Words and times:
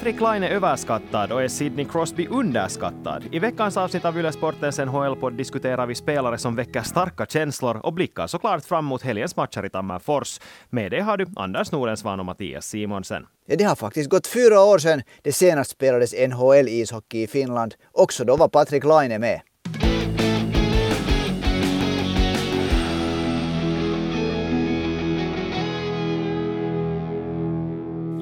Patrik 0.00 0.20
Laine 0.20 0.48
överskattad 0.48 1.32
och 1.32 1.42
är 1.42 1.48
Sidney 1.48 1.84
Crosby 1.84 2.26
underskattad? 2.26 3.24
I 3.32 3.38
veckans 3.38 3.76
avsnitt 3.76 4.04
av 4.04 4.18
Yle 4.18 4.32
Sportens 4.32 4.78
NHL-podd 4.78 5.32
diskuterar 5.32 5.86
vi 5.86 5.94
spelare 5.94 6.38
som 6.38 6.56
väcker 6.56 6.82
starka 6.82 7.26
känslor 7.26 7.76
och 7.76 7.92
blickar 7.92 8.26
såklart 8.26 8.64
fram 8.64 8.84
mot 8.84 9.02
helgens 9.02 9.36
matcher 9.36 9.66
i 9.66 9.70
Tammerfors. 9.70 10.40
Med 10.70 10.90
det 10.90 11.00
har 11.00 11.16
du 11.16 11.26
Anders 11.36 11.72
Nordensvan 11.72 12.20
och 12.20 12.26
Mattias 12.26 12.66
Simonsen. 12.66 13.26
Ja, 13.46 13.56
det 13.56 13.64
har 13.64 13.76
faktiskt 13.76 14.10
gått 14.10 14.26
fyra 14.26 14.60
år 14.60 14.78
sedan 14.78 15.02
det 15.22 15.32
senast 15.32 15.70
spelades 15.70 16.14
NHL-ishockey 16.14 17.22
i 17.22 17.26
Finland. 17.26 17.74
Också 17.92 18.24
då 18.24 18.36
var 18.36 18.48
Patrik 18.48 18.84
Laine 18.84 19.18
med. 19.18 19.40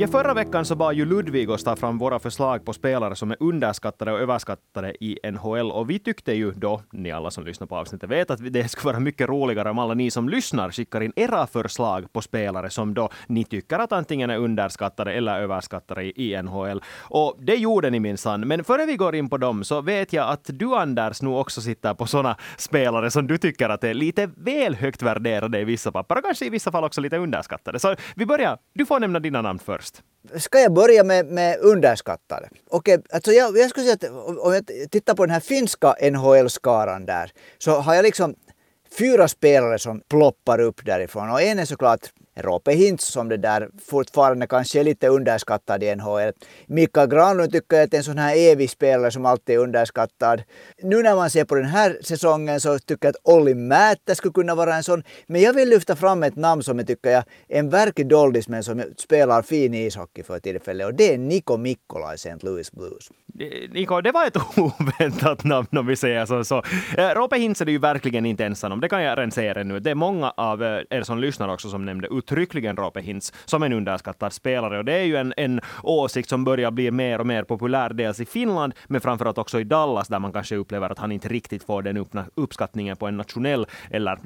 Ja, 0.00 0.08
förra 0.08 0.34
veckan 0.34 0.64
så 0.64 0.74
bad 0.74 0.94
ju 0.94 1.04
Ludvig 1.04 1.50
oss 1.50 1.64
ta 1.64 1.76
fram 1.76 1.98
våra 1.98 2.18
förslag 2.18 2.64
på 2.64 2.72
spelare 2.72 3.16
som 3.16 3.30
är 3.30 3.36
underskattade 3.40 4.12
och 4.12 4.20
överskattade 4.20 5.04
i 5.04 5.18
NHL. 5.30 5.70
Och 5.70 5.90
vi 5.90 5.98
tyckte 5.98 6.32
ju 6.32 6.50
då, 6.50 6.82
ni 6.92 7.12
alla 7.12 7.30
som 7.30 7.44
lyssnar 7.44 7.66
på 7.66 7.76
avsnittet 7.76 8.10
vet 8.10 8.30
att 8.30 8.52
det 8.52 8.68
skulle 8.68 8.92
vara 8.92 9.00
mycket 9.00 9.28
roligare 9.28 9.70
om 9.70 9.78
alla 9.78 9.94
ni 9.94 10.10
som 10.10 10.28
lyssnar 10.28 10.70
skickar 10.70 11.00
in 11.00 11.12
era 11.16 11.46
förslag 11.46 12.12
på 12.12 12.22
spelare 12.22 12.70
som 12.70 12.94
då 12.94 13.08
ni 13.26 13.44
tycker 13.44 13.78
att 13.78 13.92
antingen 13.92 14.30
är 14.30 14.36
underskattade 14.36 15.12
eller 15.12 15.40
överskattade 15.40 16.20
i 16.20 16.42
NHL. 16.42 16.83
Och 16.98 17.36
det 17.38 17.55
gjorde 17.55 17.90
ni 17.90 18.00
minsann. 18.00 18.40
Men 18.40 18.64
före 18.64 18.86
vi 18.86 18.96
går 18.96 19.14
in 19.14 19.28
på 19.28 19.38
dem 19.38 19.64
så 19.64 19.80
vet 19.80 20.12
jag 20.12 20.28
att 20.28 20.44
du 20.52 20.74
Anders 20.74 21.22
nu 21.22 21.30
också 21.30 21.60
sitter 21.60 21.94
på 21.94 22.06
sådana 22.06 22.36
spelare 22.56 23.10
som 23.10 23.27
du 23.27 23.38
tycker 23.38 23.68
att 23.68 23.84
är 23.84 23.94
lite 23.94 24.30
väl 24.36 24.74
högt 24.74 25.02
värderade 25.02 25.60
i 25.60 25.64
vissa 25.64 25.92
papper 25.92 26.18
och 26.18 26.24
kanske 26.24 26.46
i 26.46 26.50
vissa 26.50 26.72
fall 26.72 26.84
också 26.84 27.00
lite 27.00 27.16
underskattade. 27.16 27.78
Så 27.78 27.94
vi 28.16 28.27
börjar. 28.27 28.58
Du 28.74 28.86
får 28.86 29.00
nämna 29.00 29.20
dina 29.20 29.42
namn 29.42 29.58
först 29.58 29.88
först? 29.91 30.03
Ska 30.44 30.61
jag 30.61 30.72
börja 30.72 31.05
med, 31.05 31.27
med 31.27 31.58
underskattade? 31.61 32.48
Okej, 32.70 32.98
alltså 33.12 33.33
jag, 33.33 33.58
jag 33.58 33.70
skulle 33.70 33.86
säga 33.86 33.95
att 33.95 34.39
om 34.39 34.55
jag 34.55 34.91
tittar 34.91 35.14
på 35.14 35.27
den 35.27 35.33
här 35.33 35.41
finska 35.41 35.95
NHL-skaran 36.11 37.06
där 37.06 37.33
så 37.58 37.70
har 37.70 37.95
jag 37.95 38.03
liksom 38.03 38.34
fyra 38.98 39.28
spelare 39.28 39.78
som 39.78 40.00
ploppar 40.08 40.61
upp 40.61 40.84
därifrån 40.84 41.30
och 41.30 41.42
en 41.42 41.58
är 41.58 41.64
såklart 41.64 42.12
Rope 42.42 42.72
Hintz 42.72 43.05
som 43.05 43.28
det 43.28 43.36
där 43.36 43.69
fortfarande 43.86 44.47
kanske 44.47 44.81
är 44.81 44.84
lite 44.84 45.08
underskattad 45.08 45.83
i 45.83 45.97
NHL. 45.97 46.33
Mika 46.67 47.06
Granlund 47.06 47.53
tycker 47.53 47.77
jag 47.77 47.95
är 47.95 47.98
en 47.98 48.05
sån 48.05 48.19
här 48.19 48.36
evig 48.36 48.70
spelare 48.70 49.11
som 49.11 49.27
alltid 49.27 49.55
är 49.56 49.61
underskattad. 49.61 50.42
Nu 50.83 51.03
när 51.03 51.14
man 51.14 51.30
ser 51.30 51.45
på 51.45 51.55
den 51.55 51.64
här 51.64 51.98
säsongen 52.03 52.61
så 52.61 52.78
tycker 52.78 53.06
jag 53.06 53.11
att 53.11 53.34
Olli 53.34 53.55
Määttä 53.55 54.14
skulle 54.14 54.33
kunna 54.33 54.55
vara 54.55 54.75
en 54.75 54.83
sån. 54.83 55.03
Men 55.27 55.41
jag 55.41 55.53
vill 55.53 55.69
lyfta 55.69 55.97
fram 55.97 56.22
ett 56.22 56.36
namn 56.36 56.62
som 56.62 56.78
jag 56.78 56.86
tycker 56.86 57.11
är 57.11 57.25
en 57.48 57.70
verklig 57.70 58.08
doldis 58.08 58.48
men 58.48 58.64
som 58.64 58.83
spelar 58.97 59.42
fin 59.42 59.75
ishockey 59.75 60.23
för 60.23 60.39
tillfället 60.39 60.86
och 60.86 60.95
det 60.95 61.14
är 61.14 61.19
Niko 61.19 61.56
Mikkola 61.56 62.12
i 62.12 62.14
St. 62.14 62.36
Louis 62.41 62.73
Blues. 62.73 63.11
Niko, 63.70 64.00
det 64.00 64.12
var 64.12 64.27
ett 64.27 64.36
oväntat 64.56 65.45
namn 65.45 65.78
om 65.78 65.86
vi 65.86 65.97
säger 65.97 66.27
så. 66.27 66.45
så. 66.45 66.62
Eh, 66.97 67.08
Rope 67.08 67.39
Hintz 67.39 67.61
är 67.61 67.64
du 67.64 67.73
ju 67.73 67.78
verkligen 67.78 68.27
inte 68.27 68.45
ensam 68.45 68.73
om. 68.73 68.80
Det 68.80 68.89
kan 68.89 69.02
jag 69.02 69.19
redan 69.19 69.30
säga 69.30 69.64
nu. 69.64 69.80
Det 69.80 69.91
är 69.91 69.95
många 69.95 70.30
av 70.36 70.62
eh, 70.62 70.83
er 70.91 71.02
som 71.02 71.19
lyssnar 71.19 71.48
också 71.48 71.70
som 71.70 71.84
nämnde 71.84 72.08
uttryckligen 72.32 72.76
Rope 72.76 73.00
Hintz 73.00 73.32
som 73.44 73.62
en 73.62 73.72
underskattad 73.72 74.32
spelare. 74.32 74.78
Och 74.78 74.84
det 74.84 74.92
är 74.92 75.04
ju 75.04 75.16
en, 75.16 75.34
en 75.36 75.60
åsikt 75.82 76.28
som 76.28 76.44
börjar 76.44 76.70
bli 76.70 76.90
mer 76.90 77.18
och 77.18 77.26
mer 77.26 77.42
populär, 77.42 77.90
dels 77.90 78.20
i 78.20 78.24
Finland, 78.24 78.74
men 78.86 79.00
framförallt 79.00 79.38
också 79.38 79.60
i 79.60 79.64
Dallas, 79.64 80.08
där 80.08 80.18
man 80.18 80.32
kanske 80.32 80.56
upplever 80.56 80.90
att 80.90 80.98
han 80.98 81.12
inte 81.12 81.28
riktigt 81.28 81.64
får 81.64 81.83
den 81.83 82.06
uppskattningen 82.34 82.96
på 82.96 83.06
en 83.06 83.17
nationell 83.17 83.67
eller 83.90 84.18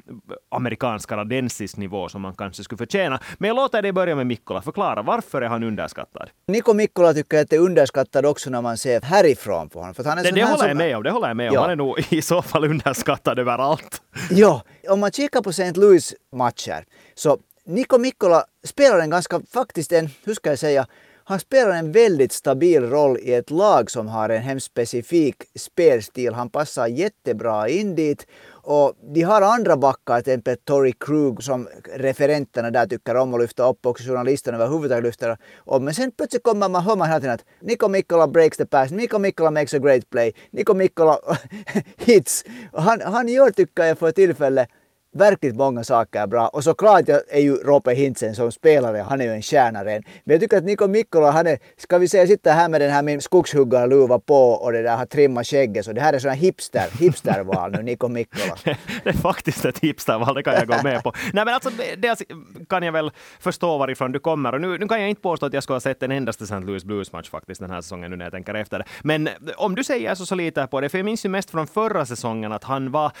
amerikansk-kanadensisk 0.51 1.77
nivå 1.77 2.09
som 2.09 2.21
man 2.21 2.33
kanske 2.33 2.63
skulle 2.63 2.77
förtjäna. 2.77 3.19
Men 3.37 3.47
jag 3.47 3.55
låter 3.55 3.81
dig 3.81 3.91
börja 3.91 4.15
med 4.15 4.27
Mikkola. 4.27 4.61
Förklara, 4.61 5.01
varför 5.01 5.41
är 5.41 5.47
han 5.47 5.63
underskattad? 5.63 6.29
Niko 6.47 6.73
Mikkola 6.73 7.13
tycker 7.13 7.41
att 7.41 7.49
det 7.49 7.55
är 7.55 7.59
underskattad 7.59 8.25
också 8.25 8.49
när 8.49 8.61
man 8.61 8.77
ser 8.77 9.01
härifrån 9.01 9.69
på 9.69 9.79
honom. 9.79 9.93
För 9.93 10.03
han 10.03 10.17
är 10.17 10.23
det, 10.23 10.31
det 10.31 10.43
håller 10.43 10.57
som... 10.57 10.67
jag 10.67 10.77
med 10.77 10.97
om. 10.97 11.03
Det 11.03 11.11
håller 11.11 11.27
jag 11.27 11.37
med 11.37 11.49
om. 11.49 11.53
Ja. 11.53 11.61
Han 11.61 11.71
är 11.71 11.75
nog 11.75 11.99
i 12.09 12.21
så 12.21 12.41
fall 12.41 12.65
underskattad 12.65 13.39
överallt. 13.39 14.01
Ja, 14.29 14.63
om 14.89 14.99
man 14.99 15.11
kikar 15.11 15.41
på 15.41 15.49
St. 15.49 15.71
Louis 15.71 16.13
matcher 16.35 16.85
så 17.15 17.37
Niko 17.65 17.97
Mikkola 17.97 18.45
spelar 18.63 18.99
en 18.99 19.09
ganska, 19.09 19.41
faktiskt 19.53 19.91
en, 19.91 20.09
hur 20.23 20.33
ska 20.33 20.49
jag 20.49 20.59
säga, 20.59 20.87
han 21.23 21.39
spelar 21.39 21.71
en 21.71 21.91
väldigt 21.91 22.31
stabil 22.31 22.89
roll 22.89 23.17
i 23.21 23.33
ett 23.33 23.51
lag 23.51 23.91
som 23.91 24.07
har 24.07 24.29
en 24.29 24.41
hemskt 24.41 24.65
specifik 24.65 25.35
spelstil. 25.55 26.33
Han 26.33 26.49
passar 26.49 26.87
jättebra 26.87 27.69
in 27.69 27.95
dit 27.95 28.27
och 28.51 28.93
de 29.13 29.21
har 29.21 29.41
andra 29.41 29.77
backar, 29.77 30.21
till 30.21 30.33
exempel 30.33 30.57
Tori 30.57 30.91
Krug 30.91 31.43
som 31.43 31.67
referenterna 31.95 32.71
där 32.71 32.85
tycker 32.85 33.15
om 33.15 33.33
att 33.33 33.41
lyfta 33.41 33.69
upp 33.69 33.85
och 33.85 33.99
journalisterna 33.99 34.57
överhuvudtaget 34.57 35.03
lyfter 35.03 35.37
upp. 35.65 35.81
Men 35.81 35.93
sen 35.93 36.11
plötsligt 36.11 36.43
kommer 36.43 36.69
man, 36.69 36.83
hör 36.83 36.95
man 36.95 37.07
hela 37.07 37.19
tiden 37.19 37.35
att 37.35 37.45
Niko 37.61 37.87
Mikkola 37.87 38.27
breaks 38.27 38.57
the 38.57 38.65
pass, 38.65 38.91
Niko 38.91 39.19
Mikkola 39.19 39.51
makes 39.51 39.73
a 39.73 39.79
great 39.79 40.09
play, 40.09 40.33
Niko 40.51 40.73
Mikkola 40.73 41.19
hits. 41.97 42.45
Han, 42.73 43.01
han 43.01 43.27
gör, 43.27 43.51
tycker 43.51 43.83
jag, 43.83 43.97
för 43.97 44.11
tillfället 44.11 44.69
verkligt 45.13 45.55
många 45.55 45.83
saker 45.83 46.27
bra. 46.27 46.47
Och 46.47 46.63
såklart 46.63 47.09
är 47.09 47.39
ju 47.39 47.55
Rope 47.55 47.93
Hintsen 47.93 48.35
som 48.35 48.51
spelare, 48.51 48.97
han 49.09 49.21
är 49.21 49.25
ju 49.25 49.31
en 49.31 49.41
stjärna 49.41 49.85
redan. 49.85 50.03
Men 50.23 50.33
jag 50.33 50.41
tycker 50.41 50.57
att 50.57 50.63
Niko 50.63 50.87
Mikkola, 50.87 51.31
han 51.31 51.47
är, 51.47 51.59
ska 51.77 51.97
vi 51.97 52.07
säga, 52.07 52.27
sitta 52.27 52.51
här 52.51 52.69
med 52.69 52.81
den 52.81 52.91
här 52.91 53.03
min 53.03 53.21
skogshuggarluva 53.21 54.19
på 54.19 54.49
och 54.51 54.71
det 54.71 54.81
där 54.81 54.97
har 54.97 55.05
trimmat 55.05 55.47
skägget. 55.47 55.85
Så 55.85 55.93
det 55.93 56.01
här 56.01 56.13
är 56.13 56.19
sådana 56.19 56.35
hipster, 56.35 56.87
hipsterval 56.99 57.71
nu, 57.71 57.83
Niko 57.83 58.07
Mikkola. 58.07 58.55
det 59.03 59.09
är 59.09 59.13
faktiskt 59.13 59.65
ett 59.65 59.79
hipsterval, 59.79 60.35
det 60.35 60.43
kan 60.43 60.53
jag 60.53 60.67
gå 60.67 60.83
med 60.83 61.03
på. 61.03 61.13
Nej 61.33 61.45
men 61.45 61.53
alltså, 61.53 61.69
dels 61.97 62.21
alltså, 62.21 62.35
kan 62.69 62.83
jag 62.83 62.91
väl 62.91 63.11
förstå 63.39 63.77
varifrån 63.77 64.11
du 64.11 64.19
kommer. 64.19 64.53
Och 64.53 64.61
nu, 64.61 64.77
nu 64.77 64.87
kan 64.87 65.01
jag 65.01 65.09
inte 65.09 65.21
påstå 65.21 65.45
att 65.45 65.53
jag 65.53 65.63
skulle 65.63 65.75
ha 65.75 65.81
sett 65.81 66.03
en 66.03 66.11
endaste 66.11 66.43
St. 66.43 66.59
Louis 66.59 66.83
Blues-match 66.83 67.29
faktiskt 67.29 67.61
den 67.61 67.69
här 67.69 67.81
säsongen 67.81 68.11
nu 68.11 68.17
när 68.17 68.25
jag 68.25 68.31
tänker 68.31 68.53
efter. 68.53 68.85
Men 69.01 69.29
om 69.57 69.75
du 69.75 69.83
säger 69.83 70.15
så, 70.15 70.25
så 70.25 70.35
litar 70.35 70.61
jag 70.61 70.71
på 70.71 70.81
det, 70.81 70.89
för 70.89 70.97
jag 70.97 71.05
minns 71.05 71.25
ju 71.25 71.29
mest 71.29 71.49
från 71.51 71.67
förra 71.67 72.05
säsongen 72.05 72.51
att 72.51 72.63
han 72.63 72.91
var, 72.91 73.11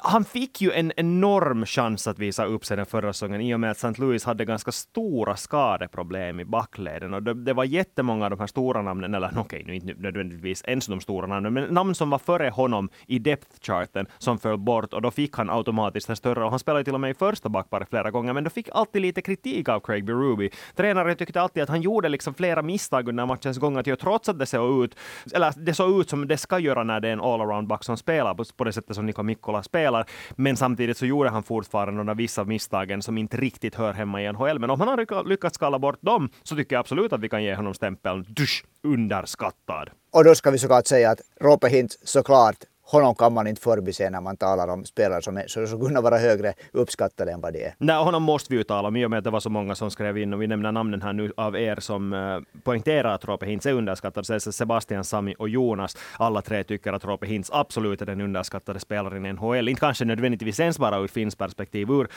han 0.00 0.24
fick 0.24 0.60
ju 0.60 0.72
en 0.72 0.92
en 0.96 1.20
enorm 1.24 1.66
chans 1.66 2.06
att 2.06 2.18
visa 2.18 2.44
upp 2.44 2.64
sig 2.64 2.76
den 2.76 2.86
förra 2.86 3.12
säsongen 3.12 3.40
i 3.40 3.54
och 3.54 3.60
med 3.60 3.70
att 3.70 3.76
St. 3.76 4.00
Louis 4.00 4.24
hade 4.24 4.44
ganska 4.44 4.72
stora 4.72 5.36
skadeproblem 5.36 6.40
i 6.40 6.44
backleden. 6.44 7.14
Och 7.14 7.22
det, 7.22 7.34
det 7.34 7.52
var 7.52 7.64
jättemånga 7.64 8.24
av 8.24 8.30
de 8.30 8.40
här 8.40 8.46
stora 8.46 8.82
namnen, 8.82 9.14
eller 9.14 9.28
okej, 9.28 9.40
okay, 9.42 9.64
nu 9.64 9.74
inte 9.74 9.94
nödvändigtvis 10.02 10.62
ens 10.66 10.86
de 10.86 11.00
stora 11.00 11.26
namnen, 11.26 11.52
men 11.52 11.74
namn 11.74 11.94
som 11.94 12.10
var 12.10 12.18
före 12.18 12.48
honom 12.48 12.88
i 13.06 13.18
depth-charten 13.18 14.06
som 14.18 14.38
föll 14.38 14.58
bort 14.58 14.94
och 14.94 15.02
då 15.02 15.10
fick 15.10 15.36
han 15.36 15.50
automatiskt 15.50 16.08
en 16.08 16.16
större, 16.16 16.44
och 16.44 16.50
han 16.50 16.58
spelade 16.58 16.84
till 16.84 16.94
och 16.94 17.00
med 17.00 17.10
i 17.10 17.14
första 17.14 17.48
backparet 17.48 17.88
flera 17.88 18.10
gånger, 18.10 18.32
men 18.32 18.44
då 18.44 18.50
fick 18.50 18.68
alltid 18.72 19.02
lite 19.02 19.22
kritik 19.22 19.68
av 19.68 19.80
Craig 19.80 20.04
Berube. 20.04 20.48
Tränaren 20.76 21.16
tyckte 21.16 21.40
alltid 21.40 21.62
att 21.62 21.68
han 21.68 21.82
gjorde 21.82 22.08
liksom 22.08 22.34
flera 22.34 22.62
misstag 22.62 23.08
under 23.08 23.26
matchens 23.26 23.58
gång, 23.58 23.76
att 23.76 23.86
jag 23.86 23.98
trots 23.98 24.28
att 24.28 24.38
det 24.38 24.46
såg 24.46 24.84
ut, 24.84 24.96
eller 25.34 25.52
det 25.56 25.74
såg 25.74 26.00
ut 26.00 26.10
som 26.10 26.28
det 26.28 26.36
ska 26.36 26.58
göra 26.58 26.84
när 26.84 27.00
det 27.00 27.08
är 27.08 27.12
en 27.12 27.20
all-around 27.20 27.66
back 27.66 27.84
som 27.84 27.96
spelar 27.96 28.34
på, 28.34 28.44
på 28.56 28.64
det 28.64 28.72
sättet 28.72 28.96
som 28.96 29.06
Niko 29.06 29.22
Mikkola 29.22 29.62
spelar, 29.62 30.06
men 30.36 30.56
samtidigt 30.56 30.96
så 30.96 31.06
gjorde 31.14 31.30
han 31.30 31.42
fortfarande 31.42 31.92
några 31.92 32.14
vissa 32.14 32.44
misstagen 32.44 33.02
som 33.02 33.18
inte 33.18 33.36
riktigt 33.36 33.74
hör 33.74 33.92
hemma 33.92 34.22
i 34.22 34.32
NHL. 34.32 34.58
Men 34.58 34.70
om 34.70 34.80
han 34.80 34.88
har 34.88 35.28
lyckats 35.28 35.54
skala 35.54 35.78
bort 35.78 35.98
dem 36.00 36.30
så 36.42 36.56
tycker 36.56 36.76
jag 36.76 36.80
absolut 36.80 37.12
att 37.12 37.20
vi 37.20 37.28
kan 37.28 37.42
ge 37.44 37.54
honom 37.54 37.74
stämpeln 37.74 38.26
dusch, 38.28 38.64
underskattad. 38.82 39.90
Och 40.12 40.24
då 40.24 40.34
ska 40.34 40.50
vi 40.50 40.58
såklart 40.58 40.86
säga 40.86 41.10
att 41.10 41.20
Rope 41.40 41.68
Hintz 41.68 41.98
såklart 42.04 42.56
honom 42.84 43.14
kan 43.14 43.32
man 43.32 43.46
inte 43.46 43.60
förbise 43.60 44.10
när 44.10 44.20
man 44.20 44.36
talar 44.36 44.68
om 44.68 44.84
spelare 44.84 45.22
som, 45.22 45.36
är, 45.36 45.46
som 45.46 45.66
skulle 45.66 45.84
kunna 45.84 46.00
vara 46.00 46.18
högre 46.18 46.54
uppskattade 46.72 47.32
än 47.32 47.40
vad 47.40 47.52
de 47.52 47.64
är. 47.64 47.74
Nej, 47.78 47.96
honom 47.96 48.22
måste 48.22 48.52
vi 48.52 48.56
ju 48.56 48.64
tala 48.64 48.88
om 48.88 48.96
i 48.96 49.06
och 49.06 49.10
med 49.10 49.18
att 49.18 49.24
det 49.24 49.30
var 49.30 49.40
så 49.40 49.50
många 49.50 49.74
som 49.74 49.90
skrev 49.90 50.18
in 50.18 50.34
och 50.34 50.42
vi 50.42 50.46
nämner 50.46 50.72
namnen 50.72 51.02
här 51.02 51.12
nu 51.12 51.32
av 51.36 51.56
er 51.56 51.76
som 51.80 52.12
eh, 52.12 52.60
poängterar 52.62 53.14
att 53.14 53.24
Rope 53.24 53.46
Hintz 53.46 53.66
är 53.66 53.72
underskattad. 53.72 54.26
Så 54.26 54.52
Sebastian, 54.52 55.04
Sami 55.04 55.34
och 55.38 55.48
Jonas. 55.48 55.96
Alla 56.18 56.42
tre 56.42 56.64
tycker 56.64 56.92
att 56.92 57.04
Rope 57.04 57.26
Hintz 57.26 57.50
absolut 57.52 58.02
är 58.02 58.06
den 58.06 58.20
underskattade 58.20 58.80
spelaren 58.80 59.26
i 59.26 59.32
NHL. 59.32 59.68
Inte 59.68 59.80
kanske 59.80 60.04
nödvändigtvis 60.04 60.60
ens 60.60 60.78
bara 60.78 60.98
ur 60.98 61.08
Finns 61.08 61.36
perspektiv, 61.36 61.90
ur 61.90 62.08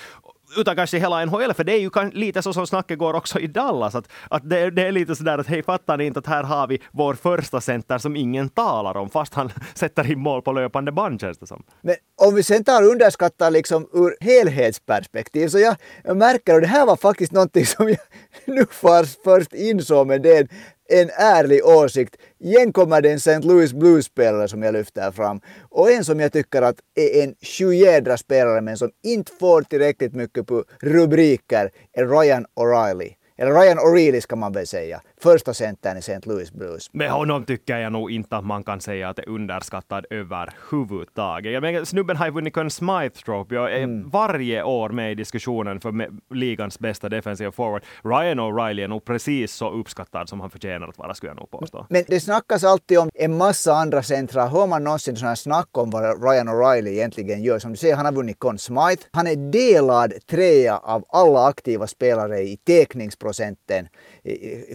utan 0.55 0.75
kanske 0.75 0.97
hela 0.99 1.25
NHL, 1.25 1.53
för 1.53 1.63
det 1.63 1.73
är 1.73 1.79
ju 1.79 2.11
lite 2.11 2.41
så 2.41 2.53
som 2.53 2.67
snacket 2.67 2.99
går 2.99 3.13
också 3.13 3.39
i 3.39 3.47
Dallas, 3.47 3.95
att, 3.95 4.09
att 4.29 4.49
det, 4.49 4.69
det 4.69 4.88
är 4.88 4.91
lite 4.91 5.15
sådär 5.15 5.38
att 5.38 5.47
hej, 5.47 5.63
fattar 5.63 5.97
ni 5.97 6.05
inte 6.05 6.19
att 6.19 6.27
här 6.27 6.44
har 6.44 6.67
vi 6.67 6.81
vår 6.91 7.13
första 7.13 7.61
center 7.61 7.97
som 7.97 8.15
ingen 8.15 8.49
talar 8.49 8.97
om, 8.97 9.09
fast 9.09 9.33
han 9.33 9.51
sätter 9.73 10.11
in 10.11 10.19
mål 10.19 10.41
på 10.41 10.51
löpande 10.51 10.91
band 10.91 11.21
känns 11.21 11.38
det 11.38 11.47
som. 11.47 11.63
Men 11.81 11.95
om 12.21 12.35
vi 12.35 12.44
sen 12.44 12.63
tar 12.63 12.83
underskattar 12.83 13.51
liksom 13.51 13.88
ur 13.94 14.15
helhetsperspektiv, 14.21 15.47
så 15.47 15.59
jag, 15.59 15.75
jag 16.03 16.17
märker, 16.17 16.55
och 16.55 16.61
det 16.61 16.67
här 16.67 16.85
var 16.85 16.95
faktiskt 16.95 17.31
någonting 17.31 17.65
som 17.65 17.89
jag 17.89 17.97
nu 18.45 18.65
först 19.23 19.53
insåg, 19.53 20.07
men 20.07 20.21
det 20.21 20.38
är 20.38 20.41
en 20.41 20.49
en 20.89 21.09
ärlig 21.09 21.65
åsikt. 21.65 22.15
Igen 22.39 22.73
kommer 22.73 23.01
det 23.01 23.11
en 23.11 23.15
St. 23.15 23.39
Louis 23.39 23.73
Blues-spelare 23.73 24.47
som 24.47 24.63
jag 24.63 24.73
lyfter 24.73 25.11
fram. 25.11 25.41
Och 25.69 25.91
en 25.91 26.03
som 26.05 26.19
jag 26.19 26.33
tycker 26.33 26.61
att 26.61 26.75
är 26.95 27.23
en 27.23 27.35
sjujädra 27.41 28.17
spelare 28.17 28.61
men 28.61 28.77
som 28.77 28.91
inte 29.03 29.31
får 29.39 29.61
tillräckligt 29.61 30.13
mycket 30.13 30.47
på 30.47 30.63
rubriker 30.79 31.71
är 31.93 32.05
Ryan 32.05 32.45
O'Reilly 32.55 33.16
eller 33.37 33.51
Ryan 33.51 33.77
O'Reilly 33.79 34.21
ska 34.21 34.35
man 34.35 34.51
väl 34.51 34.67
säga, 34.67 35.01
första 35.21 35.53
centern 35.53 35.97
i 35.97 35.99
St. 35.99 36.19
Louis 36.23 36.51
Blues. 36.51 36.93
Med 36.93 37.11
honom 37.11 37.45
tycker 37.45 37.77
jag 37.77 37.91
nog 37.91 38.11
inte 38.11 38.37
att 38.37 38.45
man 38.45 38.63
kan 38.63 38.81
säga 38.81 39.09
att 39.09 39.15
det 39.15 39.21
är 39.21 39.29
underskattad 39.29 40.05
överhuvudtaget. 40.09 41.53
Jag 41.53 41.61
menar, 41.61 41.85
snubben 41.85 42.17
har 42.17 42.25
ju 42.25 42.31
vunnit 42.31 42.53
Conn 42.53 42.69
Smythe 42.69 43.09
Trophy 43.25 43.57
och 43.57 43.71
är 43.71 43.83
mm. 43.83 44.09
varje 44.09 44.63
år 44.63 44.89
med 44.89 45.11
i 45.11 45.15
diskussionen 45.15 45.79
för 45.79 46.09
ligans 46.35 46.79
bästa 46.79 47.09
defensiva 47.09 47.51
forward. 47.51 47.83
Ryan 48.03 48.39
O'Reilly 48.39 48.83
är 48.83 48.87
nog 48.87 49.05
precis 49.05 49.53
så 49.53 49.69
uppskattad 49.69 50.29
som 50.29 50.41
han 50.41 50.49
förtjänar 50.49 50.87
att 50.87 50.97
vara, 50.97 51.13
skulle 51.13 51.29
jag 51.29 51.37
nog 51.37 51.51
påstå. 51.51 51.85
Men 51.89 52.03
det 52.07 52.19
snackas 52.19 52.63
alltid 52.63 52.99
om 52.99 53.09
en 53.13 53.37
massa 53.37 53.73
andra 53.73 54.03
centra. 54.03 54.47
Hör 54.47 54.67
man 54.67 54.83
någonsin 54.83 55.15
sådana 55.15 55.29
här 55.29 55.35
snack 55.35 55.77
om 55.77 55.89
vad 55.89 56.23
Ryan 56.23 56.49
O'Reilly 56.49 56.89
egentligen 56.89 57.43
gör? 57.43 57.59
Som 57.59 57.71
du 57.71 57.77
säger, 57.77 57.95
han 57.95 58.05
har 58.05 58.13
vunnit 58.13 58.39
Conn 58.39 58.57
Smythe. 58.57 59.03
Han 59.11 59.27
är 59.27 59.35
delad 59.51 60.13
trea 60.29 60.77
av 60.77 61.05
alla 61.09 61.47
aktiva 61.47 61.87
spelare 61.87 62.39
i 62.39 62.57
teckningsprocenten 63.33 63.88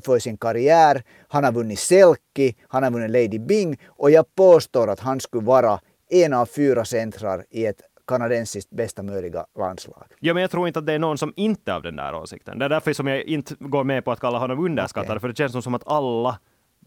för 0.04 0.18
sin 0.18 0.36
karriär. 0.36 1.02
Han 1.28 1.44
har 1.44 1.52
vunnit 1.52 1.78
Selke, 1.78 2.54
han 2.68 2.82
har 2.82 2.90
vunnit 2.90 3.10
Lady 3.10 3.38
Bing 3.38 3.78
och 3.86 4.10
jag 4.10 4.34
påstår 4.34 4.90
att 4.90 5.00
han 5.00 5.20
skulle 5.20 5.44
vara 5.44 5.80
en 6.10 6.32
av 6.32 6.46
fyra 6.46 6.84
centrar 6.84 7.44
i 7.50 7.66
ett 7.66 7.80
kanadensiskt 8.06 8.70
bästa 8.70 9.02
möjliga 9.02 9.46
landslag. 9.58 10.04
Ja, 10.20 10.34
men 10.34 10.40
jag 10.40 10.50
tror 10.50 10.66
inte 10.66 10.78
att 10.78 10.86
det 10.86 10.92
är 10.92 10.98
någon 10.98 11.18
som 11.18 11.32
inte 11.36 11.70
är 11.70 11.74
av 11.74 11.82
den 11.82 11.96
där 11.96 12.14
åsikten. 12.14 12.58
Det 12.58 12.64
är 12.64 12.68
därför 12.68 12.92
som 12.92 13.06
jag 13.06 13.22
inte 13.22 13.54
går 13.58 13.84
med 13.84 14.04
på 14.04 14.12
att 14.12 14.20
kalla 14.20 14.38
honom 14.38 14.64
underskattad, 14.64 15.10
okay. 15.10 15.20
för 15.20 15.28
det 15.28 15.36
känns 15.36 15.64
som 15.64 15.74
att 15.74 15.86
alla 15.86 16.38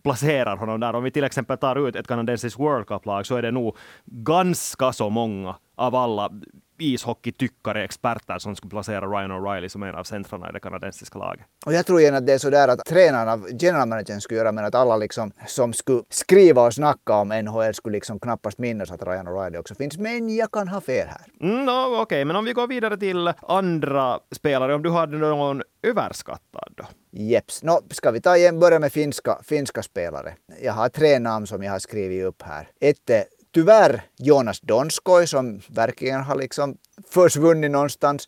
placerar 0.04 0.58
honom 0.58 0.80
där. 0.80 0.96
Om 0.96 1.04
vi 1.04 1.12
till 1.12 1.24
exempel 1.24 1.58
tar 1.58 1.88
ut 1.88 1.96
ett 1.96 2.08
kanadensiskt 2.08 2.60
World 2.60 2.88
Cup-lag 2.88 3.26
så 3.26 3.36
är 3.36 3.42
det 3.42 3.52
nog 3.52 3.78
ganska 4.06 4.94
så 4.94 5.10
många 5.10 5.56
av 5.76 5.96
alla 5.96 6.30
ishockeytyckare, 6.78 7.84
experter 7.84 8.40
som 8.40 8.56
skulle 8.56 8.70
placera 8.70 9.06
Ryan 9.06 9.32
O'Reilly 9.32 9.68
som 9.68 9.84
en 9.84 9.96
av 9.96 10.04
centrarna 10.04 10.50
i 10.50 10.52
det 10.54 10.60
kanadensiska 10.60 11.20
laget. 11.20 11.46
Och 11.66 11.74
jag 11.74 11.86
tror 11.86 12.00
igen 12.00 12.16
att 12.16 12.28
det 12.28 12.34
är 12.34 12.38
så 12.38 12.50
där 12.50 12.68
att 12.68 12.86
tränarna, 12.86 13.40
general 13.60 13.88
managern 13.88 14.22
skulle 14.22 14.38
göra, 14.38 14.52
men 14.52 14.66
att 14.66 14.76
alla 14.76 14.98
liksom 14.98 15.32
som 15.48 15.74
skulle 15.74 16.04
skriva 16.10 16.66
och 16.66 16.74
snacka 16.74 17.14
om 17.14 17.28
NHL 17.28 17.74
skulle 17.74 17.98
liksom 17.98 18.20
knappast 18.20 18.58
minnas 18.58 18.92
att 18.92 19.04
Ryan 19.04 19.28
O'Reilly 19.28 19.58
också 19.58 19.76
finns. 19.76 19.98
Men 19.98 20.36
jag 20.36 20.52
kan 20.52 20.68
ha 20.68 20.82
fel 20.82 21.08
här. 21.08 21.26
Mm, 21.42 21.66
no, 21.66 21.72
Okej, 21.72 22.02
okay. 22.02 22.26
men 22.26 22.36
om 22.36 22.46
vi 22.46 22.54
går 22.54 22.68
vidare 22.68 22.98
till 22.98 23.34
andra 23.42 24.20
spelare, 24.32 24.76
om 24.76 24.84
du 24.84 24.92
hade 24.92 25.18
någon 25.18 25.62
överskattad 25.84 26.74
då? 26.76 26.86
Jeps. 27.12 27.64
No, 27.64 27.82
ska 27.90 28.12
vi 28.12 28.22
ta 28.22 28.38
igen, 28.38 28.60
börja 28.60 28.80
med 28.80 28.92
finska, 28.92 29.40
finska 29.44 29.84
spelare. 29.84 30.34
Jag 30.62 30.74
har 30.74 30.90
tre 30.90 31.20
namn 31.20 31.48
som 31.48 31.64
jag 31.64 31.72
har 31.72 31.80
skrivit 31.80 32.24
upp 32.24 32.42
här. 32.42 32.68
Ett 32.82 33.10
är 33.10 33.24
tyvärr 33.56 34.02
Jonas 34.18 34.62
Donskoj 34.62 35.28
som 35.28 35.62
verkligen 35.68 36.22
har 36.22 36.36
liksom 36.36 36.78
försvunnit 37.10 37.72
någonstans. 37.72 38.28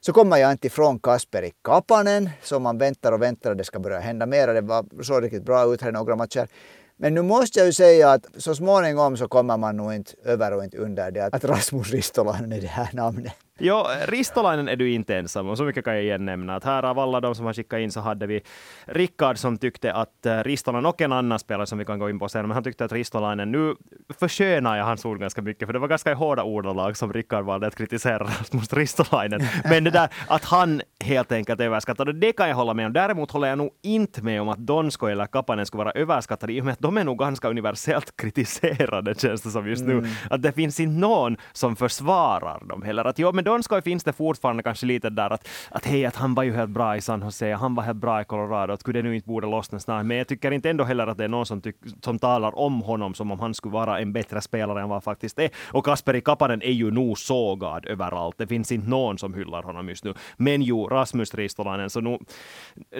Så 0.00 0.12
kommer 0.12 0.36
jag 0.36 0.52
inte 0.52 0.66
ifrån 0.66 0.98
Kasperi 0.98 1.52
Kapanen 1.64 2.30
som 2.42 2.62
man 2.62 2.78
väntar 2.78 3.12
och 3.12 3.22
väntar 3.22 3.52
att 3.52 3.58
det 3.58 3.64
ska 3.64 3.78
börja 3.78 3.98
hända 3.98 4.26
mer. 4.26 4.48
Det 4.48 4.60
var, 4.60 5.02
så 5.02 5.20
riktigt 5.20 5.44
bra 5.44 5.74
ut 5.74 5.82
här 5.82 5.88
i 5.88 5.92
några 5.92 6.16
matcher. 6.16 6.48
Men 6.96 7.14
nu 7.14 7.22
måste 7.22 7.58
jag 7.58 7.66
ju 7.66 7.72
säga 7.72 8.10
att 8.10 8.26
så 8.36 8.54
småningom 8.54 9.16
så 9.16 9.28
kommer 9.28 9.56
man 9.56 9.76
nog 9.76 9.94
inte 9.94 10.12
över 10.24 10.52
och 10.52 10.64
inte 10.64 10.78
under 10.78 11.10
det 11.10 11.24
att 11.32 11.44
Rasmus 11.44 11.90
Ristolainen 11.90 12.52
är 12.52 12.60
det 12.60 12.66
här 12.66 12.90
namnet. 12.92 13.32
Jo, 13.58 13.86
Ristolainen 14.06 14.68
är 14.68 14.76
du 14.76 14.90
inte 14.90 15.16
ensam 15.16 15.48
och 15.48 15.58
så 15.58 15.64
mycket 15.64 15.84
kan 15.84 15.94
jag 15.94 16.02
igen 16.02 16.24
nämna 16.24 16.56
att 16.56 16.64
här 16.64 16.82
av 16.82 16.98
alla 16.98 17.20
de 17.20 17.34
som 17.34 17.46
har 17.46 17.52
skickat 17.52 17.80
in 17.80 17.92
så 17.92 18.00
hade 18.00 18.26
vi 18.26 18.40
Rickard 18.84 19.38
som 19.38 19.58
tyckte 19.58 19.92
att 19.92 20.26
eh, 20.26 20.38
Ristolainen 20.38 20.86
och 20.86 21.00
en 21.00 21.12
annan 21.12 21.38
spelare 21.38 21.66
som 21.66 21.78
vi 21.78 21.84
kan 21.84 21.98
gå 21.98 22.10
in 22.10 22.18
på 22.18 22.28
sen, 22.28 22.42
men 22.42 22.50
han 22.54 22.64
tyckte 22.64 22.84
att 22.84 22.92
Ristolainen, 22.92 23.52
nu 23.52 23.74
förskönar 24.18 24.76
jag 24.76 24.84
hans 24.84 25.04
ord 25.04 25.20
ganska 25.20 25.42
mycket, 25.42 25.68
för 25.68 25.72
det 25.72 25.78
var 25.78 25.88
ganska 25.88 26.14
hårda 26.14 26.42
ordalag 26.42 26.96
som 26.96 27.12
Rickard 27.12 27.44
valde 27.44 27.66
att 27.66 27.74
kritisera 27.74 28.24
Rasmus 28.40 28.72
Ristolainen. 28.72 29.40
Men 29.64 29.84
det 29.84 29.90
där 29.90 30.08
att 30.28 30.44
han 30.44 30.82
helt 31.04 31.32
enkelt 31.32 31.60
är 31.60 31.64
överskattad, 31.64 32.16
det 32.16 32.32
kan 32.32 32.48
jag 32.48 32.56
hålla 32.56 32.74
med 32.74 32.86
om. 32.86 32.92
Däremot 32.92 33.30
håller 33.30 33.48
jag 33.48 33.58
nog 33.58 33.70
inte 33.82 34.22
med 34.22 34.42
om 34.42 34.48
att 34.48 34.58
Donsko 34.58 35.06
eller 35.06 35.26
Kapanen 35.26 35.66
skulle 35.66 35.84
vara 35.84 35.92
överskattade, 35.92 36.52
i 36.52 36.60
och 36.60 36.64
med 36.64 36.72
att 36.72 36.80
de 36.80 36.96
är 36.96 37.04
nog 37.04 37.18
ganska 37.18 37.48
universellt 37.48 38.16
kritiserade, 38.16 39.14
känns 39.14 39.42
det 39.42 39.50
som 39.50 39.68
just 39.68 39.84
nu. 39.84 39.98
Mm. 39.98 40.10
Att 40.30 40.42
det 40.42 40.52
finns 40.52 40.80
inte 40.80 41.00
någon 41.00 41.36
som 41.52 41.76
försvarar 41.76 42.68
dem 42.68 42.82
heller. 42.82 43.04
Att 43.04 43.18
jo, 43.18 43.32
men 43.32 43.44
Donskoj 43.48 43.82
finns 43.82 44.04
det 44.04 44.12
fortfarande 44.12 44.62
kanske 44.62 44.86
lite 44.86 45.10
där 45.10 45.30
att, 45.30 45.48
att 45.70 45.86
hej, 45.86 46.06
att 46.06 46.16
han 46.16 46.34
var 46.34 46.42
ju 46.42 46.52
helt 46.52 46.70
bra 46.70 46.96
i 46.96 47.00
San 47.00 47.22
Jose, 47.22 47.54
han 47.54 47.74
var 47.74 47.82
helt 47.82 47.98
bra 47.98 48.20
i 48.20 48.24
Colorado, 48.24 48.72
att 48.72 48.82
kunde 48.82 49.02
det 49.02 49.08
nu 49.08 49.14
inte 49.14 49.28
borde 49.28 49.46
lossna 49.46 49.78
snart. 49.78 50.06
Men 50.06 50.16
jag 50.16 50.28
tycker 50.28 50.50
inte 50.50 50.70
ändå 50.70 50.84
heller 50.84 51.06
att 51.06 51.18
det 51.18 51.24
är 51.24 51.28
någon 51.28 51.46
som, 51.46 51.60
tyck, 51.60 51.76
som 52.02 52.18
talar 52.18 52.58
om 52.58 52.82
honom 52.82 53.14
som 53.14 53.30
om 53.30 53.40
han 53.40 53.54
skulle 53.54 53.72
vara 53.72 54.00
en 54.00 54.12
bättre 54.12 54.40
spelare 54.40 54.82
än 54.82 54.88
vad 54.88 54.94
han 54.94 55.02
faktiskt 55.02 55.38
är. 55.38 55.50
Och 55.72 55.84
Kasperi 55.84 56.20
Kapanen 56.20 56.62
är 56.62 56.72
ju 56.72 56.90
nog 56.90 57.18
sågad 57.18 57.86
överallt. 57.86 58.38
Det 58.38 58.46
finns 58.46 58.72
inte 58.72 58.88
någon 58.88 59.18
som 59.18 59.34
hyllar 59.34 59.62
honom 59.62 59.88
just 59.88 60.04
nu. 60.04 60.14
Men 60.36 60.62
ju 60.62 60.84
Rasmus 60.84 61.34
Ristolainen, 61.34 61.90
så 61.90 62.00
nu, 62.00 62.18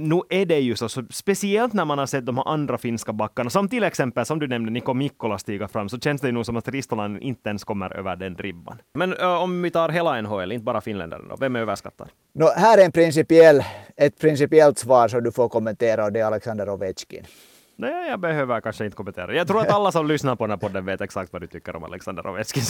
nu 0.00 0.20
är 0.30 0.46
det 0.46 0.58
ju 0.58 0.76
så, 0.76 0.88
så, 0.88 1.02
speciellt 1.10 1.72
när 1.72 1.84
man 1.84 1.98
har 1.98 2.06
sett 2.06 2.26
de 2.26 2.36
här 2.36 2.48
andra 2.48 2.78
finska 2.78 3.12
backarna, 3.12 3.50
som 3.50 3.68
till 3.68 3.84
exempel, 3.84 4.24
som 4.24 4.38
du 4.38 4.46
nämnde, 4.46 4.70
Niko 4.70 4.94
Mikkola 4.94 5.38
stiga 5.38 5.68
fram, 5.68 5.88
så 5.88 5.98
känns 6.00 6.20
det 6.20 6.28
ju 6.28 6.32
nog 6.32 6.46
som 6.46 6.56
att 6.56 6.68
Ristolainen 6.68 7.22
inte 7.22 7.48
ens 7.48 7.64
kommer 7.64 7.96
över 7.96 8.16
den 8.16 8.36
ribban. 8.36 8.78
Men 8.94 9.12
ö, 9.12 9.36
om 9.36 9.62
vi 9.62 9.70
tar 9.70 9.88
hela 9.88 10.20
NHL 10.20 10.38
NHL, 10.38 10.52
inte 10.52 10.64
bara 10.64 10.81
finländare 10.81 11.23
då? 11.29 11.37
Vem 11.37 11.56
är 11.56 11.61
överskattad? 11.61 12.08
No, 12.35 12.44
här 12.56 12.79
är 12.79 12.85
en 12.85 12.93
principiell, 12.93 13.64
ett 13.96 14.19
principiellt 14.19 14.79
svar 14.79 15.08
som 15.08 15.25
du 15.25 15.32
får 15.32 15.49
kommentera 15.49 16.05
och 16.05 16.12
det 16.12 16.20
är 16.20 16.25
Alexander 16.25 16.69
Ovechkin. 16.69 17.26
Nej, 17.81 18.11
jag 18.11 18.20
behöver 18.20 18.61
kanske 18.61 18.85
inte 18.85 18.96
kommentera. 18.96 19.35
Jag 19.35 19.49
tror 19.49 19.61
att 19.61 19.69
alla 19.69 19.93
som 19.93 20.06
lyssnar 20.06 20.37
på 20.37 20.44
den 20.44 20.50
här 20.50 20.56
podden 20.56 20.85
vet 20.85 21.00
exakt 21.00 21.32
vad 21.32 21.43
du 21.43 21.46
tycker 21.46 21.76
om 21.76 21.85
Alexander 21.85 22.26
Ovechkin. 22.26 22.62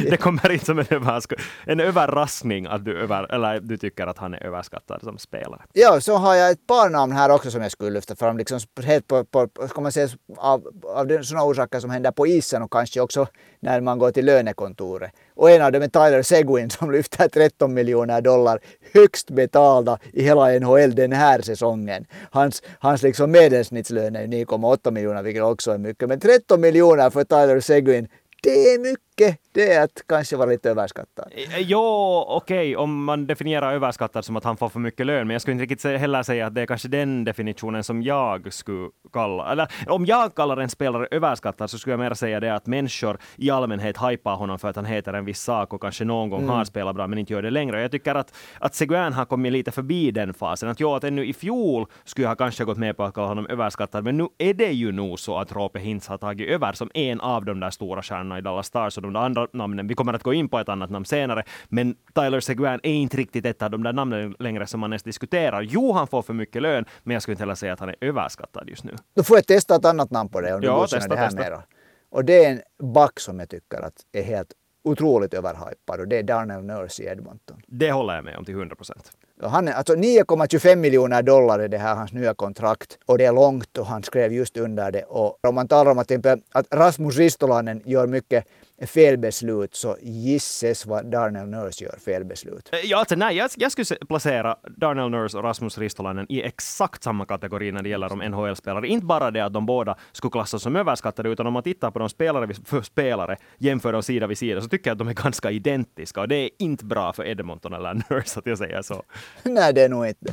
det 0.10 0.16
kommer 0.16 0.52
inte 0.52 0.64
som 0.64 0.78
en, 0.78 0.86
överrask 0.90 1.32
en 1.64 1.80
överraskning 1.80 2.66
att 2.66 2.84
du, 2.84 2.98
över, 2.98 3.32
eller 3.32 3.60
du 3.60 3.76
tycker 3.76 4.06
att 4.06 4.18
han 4.18 4.34
är 4.34 4.42
överskattad 4.42 5.02
som 5.02 5.18
spelare. 5.18 5.62
Ja, 5.72 6.00
så 6.00 6.16
har 6.16 6.34
jag 6.34 6.50
ett 6.50 6.66
par 6.66 6.90
namn 6.90 7.12
här 7.12 7.30
också 7.30 7.50
som 7.50 7.62
jag 7.62 7.72
skulle 7.72 7.90
lyfta 7.90 8.16
fram. 8.16 8.38
Liksom 8.38 8.60
helt 8.84 9.06
på, 9.06 9.24
på, 9.24 9.48
ska 9.68 9.80
man 9.80 9.92
säga, 9.92 10.08
av, 10.36 10.62
av 10.84 11.22
sådana 11.22 11.44
orsaker 11.44 11.80
som 11.80 11.90
händer 11.90 12.10
på 12.10 12.26
isen 12.26 12.62
och 12.62 12.72
kanske 12.72 13.00
också 13.00 13.26
när 13.60 13.80
man 13.80 13.98
går 13.98 14.10
till 14.10 14.26
lönekontoret. 14.26 15.12
Och 15.34 15.50
en 15.50 15.62
av 15.62 15.72
dem 15.72 15.82
är 15.82 15.88
Tyler 15.88 16.22
Seguin 16.22 16.70
som 16.70 16.90
lyfter 16.90 17.28
13 17.28 17.74
miljoner 17.74 18.20
dollar 18.20 18.60
högst 18.92 19.30
betalda 19.30 19.98
i 20.12 20.22
hela 20.22 20.58
NHL 20.58 20.94
den 20.94 21.12
här 21.12 21.40
säsongen. 21.40 22.06
Hans, 22.30 22.62
hans 22.78 23.02
liksom 23.02 23.30
medelsnittslön 23.30 24.16
är 24.16 24.26
9,8 24.26 24.90
miljoner 24.90 25.22
vilket 25.22 25.42
också 25.42 25.70
är 25.70 25.78
mycket. 25.78 26.08
Men 26.08 26.20
13 26.20 26.60
miljoner 26.60 27.10
för 27.10 27.24
Tyler 27.24 27.60
Seguin, 27.60 28.08
det 28.42 28.50
är 28.50 28.78
mycket 28.78 29.09
det 29.52 29.72
är 29.72 29.84
att 29.84 30.02
kanske 30.08 30.36
vara 30.36 30.50
lite 30.50 30.70
överskattad. 30.70 31.32
Eh, 31.32 31.58
jo, 31.58 31.80
okej, 32.28 32.58
okay, 32.58 32.76
om 32.76 33.04
man 33.04 33.26
definierar 33.26 33.72
överskattad 33.72 34.24
som 34.24 34.36
att 34.36 34.44
han 34.44 34.56
får 34.56 34.68
för 34.68 34.80
mycket 34.80 35.06
lön, 35.06 35.26
men 35.26 35.34
jag 35.34 35.42
skulle 35.42 35.52
inte 35.52 35.62
riktigt 35.62 36.00
heller 36.00 36.22
säga 36.22 36.46
att 36.46 36.54
det 36.54 36.62
är 36.62 36.66
kanske 36.66 36.88
den 36.88 37.24
definitionen 37.24 37.84
som 37.84 38.02
jag 38.02 38.52
skulle 38.52 38.88
kalla, 39.12 39.52
eller 39.52 39.68
om 39.86 40.06
jag 40.06 40.34
kallar 40.34 40.56
en 40.56 40.68
spelare 40.68 41.08
överskattad 41.10 41.70
så 41.70 41.78
skulle 41.78 41.92
jag 41.92 42.00
mer 42.00 42.14
säga 42.14 42.40
det 42.40 42.54
att 42.54 42.66
människor 42.66 43.18
i 43.36 43.50
allmänhet 43.50 43.96
hypar 44.02 44.34
honom 44.34 44.58
för 44.58 44.68
att 44.68 44.76
han 44.76 44.84
heter 44.84 45.12
en 45.12 45.24
viss 45.24 45.40
sak 45.40 45.72
och 45.72 45.80
kanske 45.82 46.04
någon 46.04 46.30
gång 46.30 46.42
mm. 46.42 46.50
har 46.50 46.64
spelat 46.64 46.94
bra 46.94 47.06
men 47.06 47.18
inte 47.18 47.32
gör 47.32 47.42
det 47.42 47.50
längre. 47.50 47.82
Jag 47.82 47.90
tycker 47.90 48.14
att, 48.14 48.34
att 48.58 48.74
Seguin 48.74 49.12
har 49.12 49.24
kommit 49.24 49.52
lite 49.52 49.70
förbi 49.70 50.10
den 50.10 50.34
fasen. 50.34 50.68
Att 50.68 50.80
jo, 50.80 50.94
att 50.94 51.04
ännu 51.04 51.26
i 51.26 51.32
fjol 51.32 51.86
skulle 52.04 52.26
jag 52.26 52.38
kanske 52.38 52.64
gått 52.64 52.78
med 52.78 52.96
på 52.96 53.04
att 53.04 53.14
kalla 53.14 53.28
honom 53.28 53.46
överskattad, 53.46 54.04
men 54.04 54.16
nu 54.16 54.28
är 54.38 54.54
det 54.54 54.72
ju 54.72 54.92
nog 54.92 55.18
så 55.18 55.38
att 55.38 55.52
Roope 55.52 55.78
Hintz 55.78 56.08
har 56.08 56.18
tagit 56.18 56.48
över 56.48 56.72
som 56.72 56.90
en 56.94 57.20
av 57.20 57.44
de 57.44 57.60
där 57.60 57.70
stora 57.70 58.02
stjärnorna 58.02 58.38
i 58.38 58.40
Dallas 58.40 58.66
Stars 58.66 58.96
och 58.96 59.02
de 59.12 59.24
andra 59.24 59.40
andra 59.40 59.58
namnen. 59.58 59.86
Vi 59.86 59.94
kommer 59.94 60.12
att 60.12 60.22
gå 60.22 60.34
in 60.34 60.48
på 60.48 60.58
ett 60.58 60.68
annat 60.68 60.90
namn 60.90 61.04
senare, 61.04 61.42
men 61.68 61.94
Tyler 62.14 62.40
Seguin 62.40 62.80
är 62.82 62.92
inte 62.92 63.16
riktigt 63.16 63.46
ett 63.46 63.62
av 63.62 63.70
de 63.70 63.82
där 63.82 63.92
namnen 63.92 64.36
längre 64.38 64.66
som 64.66 64.80
man 64.80 64.92
ens 64.92 65.02
diskuterar. 65.02 65.62
Jo, 65.62 65.92
han 65.92 66.06
får 66.06 66.22
för 66.22 66.34
mycket 66.34 66.62
lön, 66.62 66.84
men 67.02 67.14
jag 67.14 67.22
skulle 67.22 67.32
inte 67.32 67.42
heller 67.42 67.54
säga 67.54 67.72
att 67.72 67.80
han 67.80 67.88
är 67.88 67.96
överskattad 68.00 68.68
just 68.68 68.84
nu. 68.84 68.92
Då 69.14 69.22
får 69.22 69.36
jag 69.36 69.46
testa 69.46 69.76
ett 69.76 69.84
annat 69.84 70.10
namn 70.10 70.28
på 70.28 70.40
det 70.40 70.54
om 70.54 70.60
du 70.60 70.66
ja, 70.66 70.86
testa, 70.86 71.08
det 71.08 71.16
här 71.16 71.26
testa. 71.26 71.42
mera. 71.42 71.62
Och 72.10 72.24
det 72.24 72.44
är 72.44 72.50
en 72.50 72.92
back 72.92 73.20
som 73.20 73.38
jag 73.38 73.48
tycker 73.48 73.80
att 73.80 73.94
är 74.12 74.22
helt 74.22 74.52
otroligt 74.84 75.34
överhypad 75.34 76.00
och 76.00 76.08
det 76.08 76.18
är 76.18 76.22
Darnell 76.22 76.64
Nurse 76.64 77.02
i 77.02 77.06
Edmonton. 77.06 77.62
Det 77.66 77.92
håller 77.92 78.14
jag 78.14 78.24
med 78.24 78.36
om 78.36 78.44
till 78.44 78.54
100 78.54 78.76
procent. 78.76 79.12
Han 79.42 79.68
är, 79.68 79.72
alltså 79.72 79.94
9,25 79.94 80.76
miljoner 80.76 81.22
dollar 81.22 81.58
är 81.58 81.68
det 81.68 81.78
här 81.78 81.94
hans 81.94 82.12
nya 82.12 82.34
kontrakt 82.34 82.98
och 83.06 83.18
det 83.18 83.24
är 83.24 83.32
långt 83.32 83.78
och 83.78 83.86
han 83.86 84.02
skrev 84.02 84.32
just 84.32 84.56
under 84.56 84.92
det. 84.92 85.02
Och 85.02 85.38
om 85.42 85.54
man 85.54 85.68
talar 85.68 85.90
om 85.90 85.98
att, 85.98 86.10
att 86.52 86.66
Rasmus 86.70 87.16
Ristolainen 87.16 87.82
gör 87.84 88.06
mycket 88.06 88.44
felbeslut 88.86 89.74
så 89.74 89.96
gisses 90.02 90.86
vad 90.86 91.06
Darnell 91.10 91.46
Nurse 91.46 91.84
gör 91.84 91.98
felbeslut. 92.04 92.68
Eh, 92.72 92.78
ja, 92.84 92.98
alltså, 92.98 93.14
nej, 93.14 93.36
jag, 93.36 93.50
jag 93.56 93.72
skulle 93.72 93.98
placera 94.08 94.56
Darnell 94.76 95.10
Nurse 95.10 95.38
och 95.38 95.44
Rasmus 95.44 95.78
Ristolainen 95.78 96.26
i 96.28 96.42
exakt 96.42 97.02
samma 97.02 97.26
kategori 97.26 97.72
när 97.72 97.82
det 97.82 97.88
gäller 97.88 98.08
de 98.08 98.18
NHL-spelare. 98.18 98.88
Inte 98.88 99.06
bara 99.06 99.30
det 99.30 99.40
att 99.40 99.52
de 99.52 99.66
båda 99.66 99.96
skulle 100.12 100.30
klassas 100.30 100.62
som 100.62 100.76
överskattade, 100.76 101.28
utan 101.28 101.46
om 101.46 101.52
man 101.52 101.62
tittar 101.62 101.90
på 101.90 101.98
dem 101.98 102.08
spelare 102.08 102.54
för 102.64 102.82
spelare, 102.82 103.36
jämför 103.58 103.92
dem 103.92 104.02
sida 104.02 104.26
vid 104.26 104.38
sida, 104.38 104.60
så 104.60 104.68
tycker 104.68 104.90
jag 104.90 104.94
att 104.94 104.98
de 104.98 105.08
är 105.08 105.14
ganska 105.14 105.50
identiska. 105.50 106.20
Och 106.20 106.28
det 106.28 106.36
är 106.36 106.50
inte 106.58 106.84
bra 106.84 107.12
för 107.12 107.26
Edmonton 107.26 107.72
eller 107.72 107.94
Nurse 107.94 108.38
att 108.38 108.46
jag 108.46 108.58
säger 108.58 108.82
så. 108.82 109.02
nej, 109.42 109.74
det 109.74 109.82
är 109.82 109.88
nog 109.88 110.06
inte. 110.06 110.32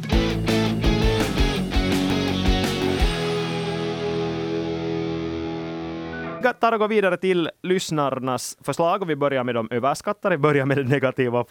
Tar 6.53 6.71
och 6.71 6.79
går 6.79 6.87
vidare 6.87 7.17
till 7.17 7.49
lyssnarnas 7.63 8.57
förslag 8.61 9.01
och 9.01 9.09
vi 9.09 9.15
börjar 9.15 9.43
med 9.43 9.55
de 9.55 9.67
överskattade, 9.71 10.37
börjar 10.37 10.65
med 10.65 10.77
det 10.77 10.83
negativa 10.83 11.39
och 11.39 11.49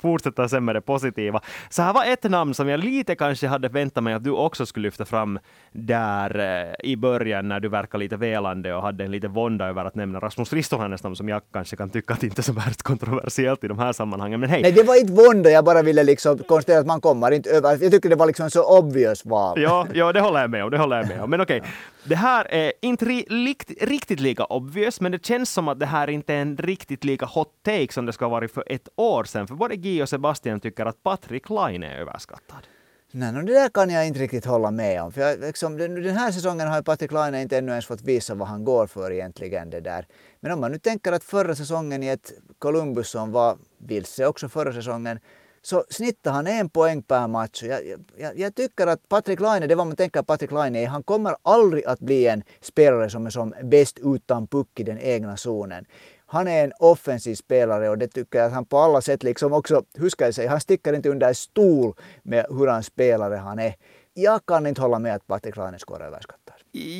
fortsätter 0.00 0.48
sen 0.48 0.64
med 0.64 0.76
det 0.76 0.80
positiva. 0.80 1.40
Så 1.70 1.82
här 1.82 1.92
var 1.92 2.04
ett 2.04 2.24
namn 2.24 2.54
som 2.54 2.68
jag 2.68 2.84
lite 2.84 3.14
kanske 3.14 3.46
hade 3.46 3.68
väntat 3.68 4.04
mig 4.04 4.14
att 4.14 4.24
du 4.24 4.30
också 4.30 4.66
skulle 4.66 4.86
lyfta 4.88 5.04
fram 5.04 5.38
där 5.72 6.38
eh, 6.38 6.90
i 6.90 6.96
början 6.96 7.48
när 7.48 7.60
du 7.60 7.68
verkar 7.68 7.98
lite 7.98 8.16
velande 8.16 8.74
och 8.74 8.82
hade 8.82 9.04
en 9.04 9.10
lite 9.10 9.28
vånda 9.28 9.66
över 9.66 9.84
att 9.84 9.94
nämna 9.94 10.18
Rasmus 10.18 10.52
Ristolainens 10.52 11.02
namn 11.02 11.16
som 11.16 11.28
jag 11.28 11.42
kanske 11.52 11.76
kan 11.76 11.90
tycka 11.90 12.14
att 12.14 12.22
inte 12.22 12.40
är 12.40 12.42
så 12.42 12.52
värst 12.52 12.82
kontroversiellt 12.82 13.64
i 13.64 13.68
de 13.68 13.78
här 13.78 13.92
sammanhangen. 13.92 14.40
Men 14.40 14.50
hej! 14.50 14.62
Nej, 14.62 14.72
det 14.72 14.82
var 14.82 15.00
inte 15.00 15.12
vånda, 15.12 15.50
jag 15.50 15.64
bara 15.64 15.82
ville 15.82 16.02
liksom 16.02 16.38
konstatera 16.38 16.80
att 16.80 16.86
man 16.86 17.00
kommer 17.00 17.30
inte 17.30 17.50
över. 17.50 17.78
Jag 17.82 17.92
tycker 17.92 18.08
det 18.08 18.16
var 18.16 18.26
liksom 18.26 18.50
så 18.50 18.78
obvious 18.78 19.24
val. 19.24 19.60
Ja, 19.60 19.86
ja 19.94 20.12
det 20.12 20.20
håller 20.20 20.40
jag 20.40 20.50
med 20.50 20.64
om. 20.64 20.70
Det 20.70 20.78
håller 20.78 20.96
jag 20.96 21.08
med 21.08 21.20
om. 21.22 21.30
Men 21.30 21.40
okej, 21.40 21.60
okay 21.60 21.70
det 22.04 22.16
här 22.16 22.44
är 22.50 22.72
inte 22.80 23.04
ri 23.04 23.26
likt, 23.28 23.70
riktigt 23.80 24.20
lika 24.20 24.44
obvious, 24.44 25.00
men 25.00 25.12
det 25.12 25.26
känns 25.26 25.50
som 25.50 25.68
att 25.68 25.80
det 25.80 25.86
här 25.86 26.10
inte 26.10 26.34
är 26.34 26.42
en 26.42 26.56
riktigt 26.56 27.04
lika 27.04 27.26
hot 27.26 27.52
take 27.62 27.92
som 27.92 28.06
det 28.06 28.12
ska 28.12 28.24
ha 28.24 28.30
varit 28.30 28.52
för 28.52 28.64
ett 28.66 28.88
år 28.96 29.24
sedan. 29.24 29.46
För 29.46 29.54
både 29.54 29.76
Guy 29.76 30.02
och 30.02 30.08
Sebastian 30.08 30.60
tycker 30.60 30.86
att 30.86 31.02
Patrik 31.02 31.50
Laine 31.50 31.82
är 31.82 31.96
överskattad. 31.96 32.66
Nej, 33.10 33.32
no, 33.32 33.42
det 33.42 33.52
där 33.52 33.68
kan 33.68 33.90
jag 33.90 34.06
inte 34.06 34.20
riktigt 34.20 34.44
hålla 34.44 34.70
med 34.70 35.02
om. 35.02 35.12
För 35.12 35.20
jag, 35.20 35.40
liksom, 35.40 35.76
den 35.76 36.16
här 36.16 36.32
säsongen 36.32 36.68
har 36.68 36.76
ju 36.76 36.82
Patrik 36.82 37.12
Laine 37.12 37.34
inte 37.34 37.58
ännu 37.58 37.70
ens 37.70 37.86
fått 37.86 38.02
visa 38.02 38.34
vad 38.34 38.48
han 38.48 38.64
går 38.64 38.86
för 38.86 39.12
egentligen. 39.12 39.70
Det 39.70 39.80
där. 39.80 40.06
Men 40.40 40.52
om 40.52 40.60
man 40.60 40.72
nu 40.72 40.78
tänker 40.78 41.12
att 41.12 41.24
förra 41.24 41.54
säsongen 41.54 42.02
i 42.02 42.08
ett 42.08 42.32
Columbus 42.58 43.08
som 43.08 43.32
var 43.32 43.58
vilse 43.78 44.26
också 44.26 44.48
förra 44.48 44.72
säsongen 44.72 45.18
så 45.66 45.84
snittar 45.90 46.32
han 46.32 46.46
en 46.46 46.68
poäng 46.68 47.02
per 47.02 47.28
match. 47.28 47.62
Jag, 47.62 47.80
jag, 48.16 48.38
jag 48.38 48.54
tycker 48.54 48.86
att 48.86 49.08
Patrik 49.08 49.40
Laine, 49.40 49.66
det 49.66 49.74
var 49.74 49.84
man 49.84 49.96
tänker 49.96 50.20
att 50.20 50.26
Patrik 50.26 50.50
Laine 50.50 50.76
är, 50.76 50.86
han 50.86 51.02
kommer 51.02 51.36
aldrig 51.42 51.84
att 51.84 52.00
bli 52.00 52.26
en 52.26 52.42
spelare 52.60 53.10
som 53.10 53.26
är 53.26 53.30
som 53.30 53.54
bäst 53.62 53.98
utan 54.02 54.46
puck 54.46 54.80
i 54.80 54.82
den 54.82 54.98
egna 54.98 55.36
zonen. 55.36 55.86
Han 56.26 56.48
är 56.48 56.64
en 56.64 56.72
offensiv 56.78 57.34
spelare 57.34 57.88
och 57.88 57.98
det 57.98 58.08
tycker 58.08 58.38
jag 58.38 58.46
att 58.46 58.52
han 58.52 58.64
på 58.64 58.78
alla 58.78 59.00
sätt 59.00 59.22
liksom 59.22 59.52
också, 59.52 59.82
hur 59.94 60.08
ska 60.08 60.24
jag 60.24 60.34
säga, 60.34 60.50
han 60.50 60.60
sticker 60.60 60.92
inte 60.92 61.08
under 61.08 61.32
stol 61.32 61.94
med 62.22 62.46
hur 62.50 62.66
han 62.66 62.82
spelare 62.82 63.34
han 63.34 63.58
är. 63.58 63.74
Jag 64.14 64.46
kan 64.46 64.66
inte 64.66 64.80
hålla 64.80 64.98
med 64.98 65.14
att 65.14 65.26
Patrik 65.26 65.56
Laine 65.56 65.78
ska 65.78 65.96
överskattad. 65.96 66.54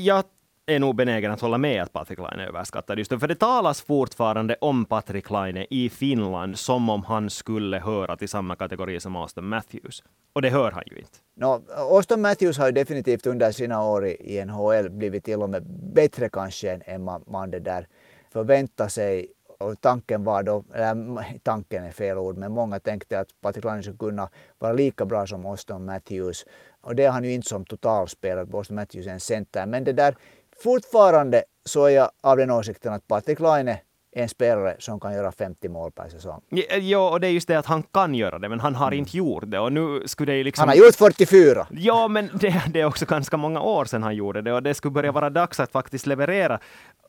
Jag 0.04 0.24
är 0.66 0.80
nog 0.80 0.96
benägen 0.96 1.30
att 1.30 1.40
hålla 1.40 1.58
med 1.58 1.82
att 1.82 1.92
Patrik 1.92 2.18
Laine 2.18 2.40
är 2.40 2.46
överskattad. 2.46 2.98
Just 2.98 3.20
för 3.20 3.28
det 3.28 3.34
talas 3.34 3.82
fortfarande 3.82 4.56
om 4.60 4.84
Patrik 4.84 5.30
Laine 5.30 5.66
i 5.70 5.90
Finland 5.90 6.58
som 6.58 6.90
om 6.90 7.04
han 7.04 7.30
skulle 7.30 7.78
höra 7.78 8.16
till 8.16 8.28
samma 8.28 8.56
kategori 8.56 9.00
som 9.00 9.16
Austin 9.16 9.44
Matthews. 9.44 10.02
Och 10.32 10.42
det 10.42 10.50
hör 10.50 10.70
han 10.70 10.82
ju 10.86 10.96
inte. 10.96 11.18
No, 11.36 11.62
Austin 11.76 12.20
Matthews 12.20 12.58
har 12.58 12.66
ju 12.66 12.72
definitivt 12.72 13.26
under 13.26 13.52
sina 13.52 13.84
år 13.84 14.06
i 14.06 14.44
NHL 14.44 14.90
blivit 14.90 15.24
till 15.24 15.42
och 15.42 15.50
med 15.50 15.62
bättre 15.94 16.28
kanske 16.28 16.80
än 16.84 17.04
man, 17.04 17.24
man 17.26 17.50
det 17.50 17.60
där 17.60 17.88
förväntar 18.32 18.88
sig. 18.88 19.26
Och 19.58 19.80
tanken 19.80 20.24
var 20.24 20.42
då, 20.42 20.64
eller 20.74 20.90
mm, 20.90 21.24
tanken 21.42 21.84
är 21.84 21.90
fel 21.90 22.18
ord, 22.18 22.36
men 22.36 22.52
många 22.52 22.80
tänkte 22.80 23.20
att 23.20 23.28
Patrik 23.40 23.64
Laine 23.64 23.82
skulle 23.82 23.96
kunna 23.96 24.28
vara 24.58 24.72
lika 24.72 25.04
bra 25.04 25.26
som 25.26 25.46
Austin 25.46 25.84
Matthews. 25.84 26.44
Och 26.80 26.94
det 26.94 27.04
är 27.04 27.10
han 27.10 27.24
ju 27.24 27.32
inte 27.32 27.48
som 27.48 27.64
totalspelare, 27.64 28.46
Austin 28.52 28.76
Matthews 28.76 29.06
är 29.06 29.10
en 29.10 29.20
center. 29.20 29.66
Men 29.66 29.84
det 29.84 29.92
där 29.92 30.16
fortfarande 30.62 31.44
så 31.64 31.84
är 31.84 31.90
jag 31.90 32.10
av 32.22 32.36
den 32.36 32.50
åsikten 32.50 32.92
att 32.92 33.08
Patrik 33.08 33.40
Laine 33.40 33.76
är 34.16 34.22
en 34.22 34.28
spelare 34.28 34.76
som 34.78 35.00
kan 35.00 35.14
göra 35.14 35.32
50 35.32 35.68
mål 35.68 35.92
per 35.92 36.08
säsong. 36.08 36.40
Ja, 36.80 37.10
och 37.10 37.20
det 37.20 37.26
är 37.26 37.30
just 37.30 37.48
det 37.48 37.58
att 37.58 37.66
han 37.66 37.82
kan 37.82 38.14
göra 38.14 38.38
det, 38.38 38.48
men 38.48 38.60
han 38.60 38.74
har 38.74 38.86
mm. 38.86 38.98
inte 38.98 39.16
gjort 39.16 39.44
det. 39.46 39.58
Och 39.58 39.72
nu 39.72 40.02
skulle 40.06 40.32
det 40.32 40.44
liksom... 40.44 40.62
Han 40.62 40.68
har 40.68 40.76
gjort 40.76 40.94
44! 40.94 41.66
Ja, 41.70 42.08
men 42.08 42.30
det, 42.40 42.62
det, 42.68 42.80
är 42.80 42.84
också 42.84 43.06
ganska 43.06 43.36
många 43.36 43.60
år 43.60 43.84
sedan 43.84 44.02
han 44.02 44.14
gjorde 44.14 44.42
det 44.42 44.52
och 44.52 44.62
det 44.62 44.74
skulle 44.74 44.92
börja 44.92 45.12
vara 45.12 45.30
dags 45.30 45.60
att 45.60 45.72
faktiskt 45.72 46.06
leverera 46.06 46.60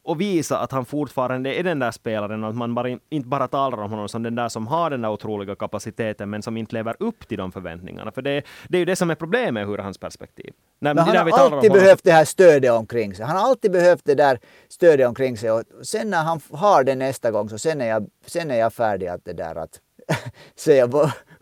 och 0.05 0.21
visa 0.21 0.57
att 0.57 0.71
han 0.71 0.85
fortfarande 0.85 1.53
är 1.53 1.63
den 1.63 1.79
där 1.79 1.91
spelaren 1.91 2.43
och 2.43 2.49
att 2.49 2.55
man 2.55 2.75
bara, 2.75 2.89
inte 3.09 3.27
bara 3.27 3.47
talar 3.47 3.77
om 3.77 3.91
honom 3.91 4.09
som 4.09 4.23
den 4.23 4.35
där 4.35 4.49
som 4.49 4.67
har 4.67 4.89
den 4.89 5.01
där 5.01 5.09
otroliga 5.09 5.55
kapaciteten 5.55 6.29
men 6.29 6.41
som 6.41 6.57
inte 6.57 6.75
lever 6.75 6.95
upp 6.99 7.27
till 7.27 7.37
de 7.37 7.51
förväntningarna. 7.51 8.11
För 8.11 8.21
det, 8.21 8.41
det 8.67 8.77
är 8.77 8.79
ju 8.79 8.85
det 8.85 8.95
som 8.95 9.11
är 9.11 9.15
problemet 9.15 9.67
ur 9.67 9.77
hans 9.77 9.97
perspektiv. 9.97 10.53
När, 10.79 10.93
men 10.93 11.03
han 11.03 11.15
har 11.17 11.39
alltid 11.39 11.71
behövt 11.71 12.03
det 12.03 12.11
här 12.11 12.25
stödet 12.25 12.71
omkring 12.71 13.15
sig. 13.15 13.25
Han 13.25 13.37
har 13.37 13.49
alltid 13.49 13.71
behövt 13.71 14.05
det 14.05 14.15
där 14.15 14.39
stödet 14.69 15.07
omkring 15.07 15.37
sig 15.37 15.51
och 15.51 15.63
sen 15.83 16.09
när 16.09 16.23
han 16.23 16.39
har 16.51 16.83
det 16.83 16.95
nästa 16.95 17.31
gång 17.31 17.49
så 17.49 17.57
sen 17.57 17.81
är 17.81 17.87
jag, 17.87 18.07
sen 18.25 18.51
är 18.51 18.55
jag 18.55 18.73
färdig 18.73 19.07
att 19.07 19.25
det 19.25 19.33
där 19.33 19.55
att 19.55 19.79
säga 20.55 20.87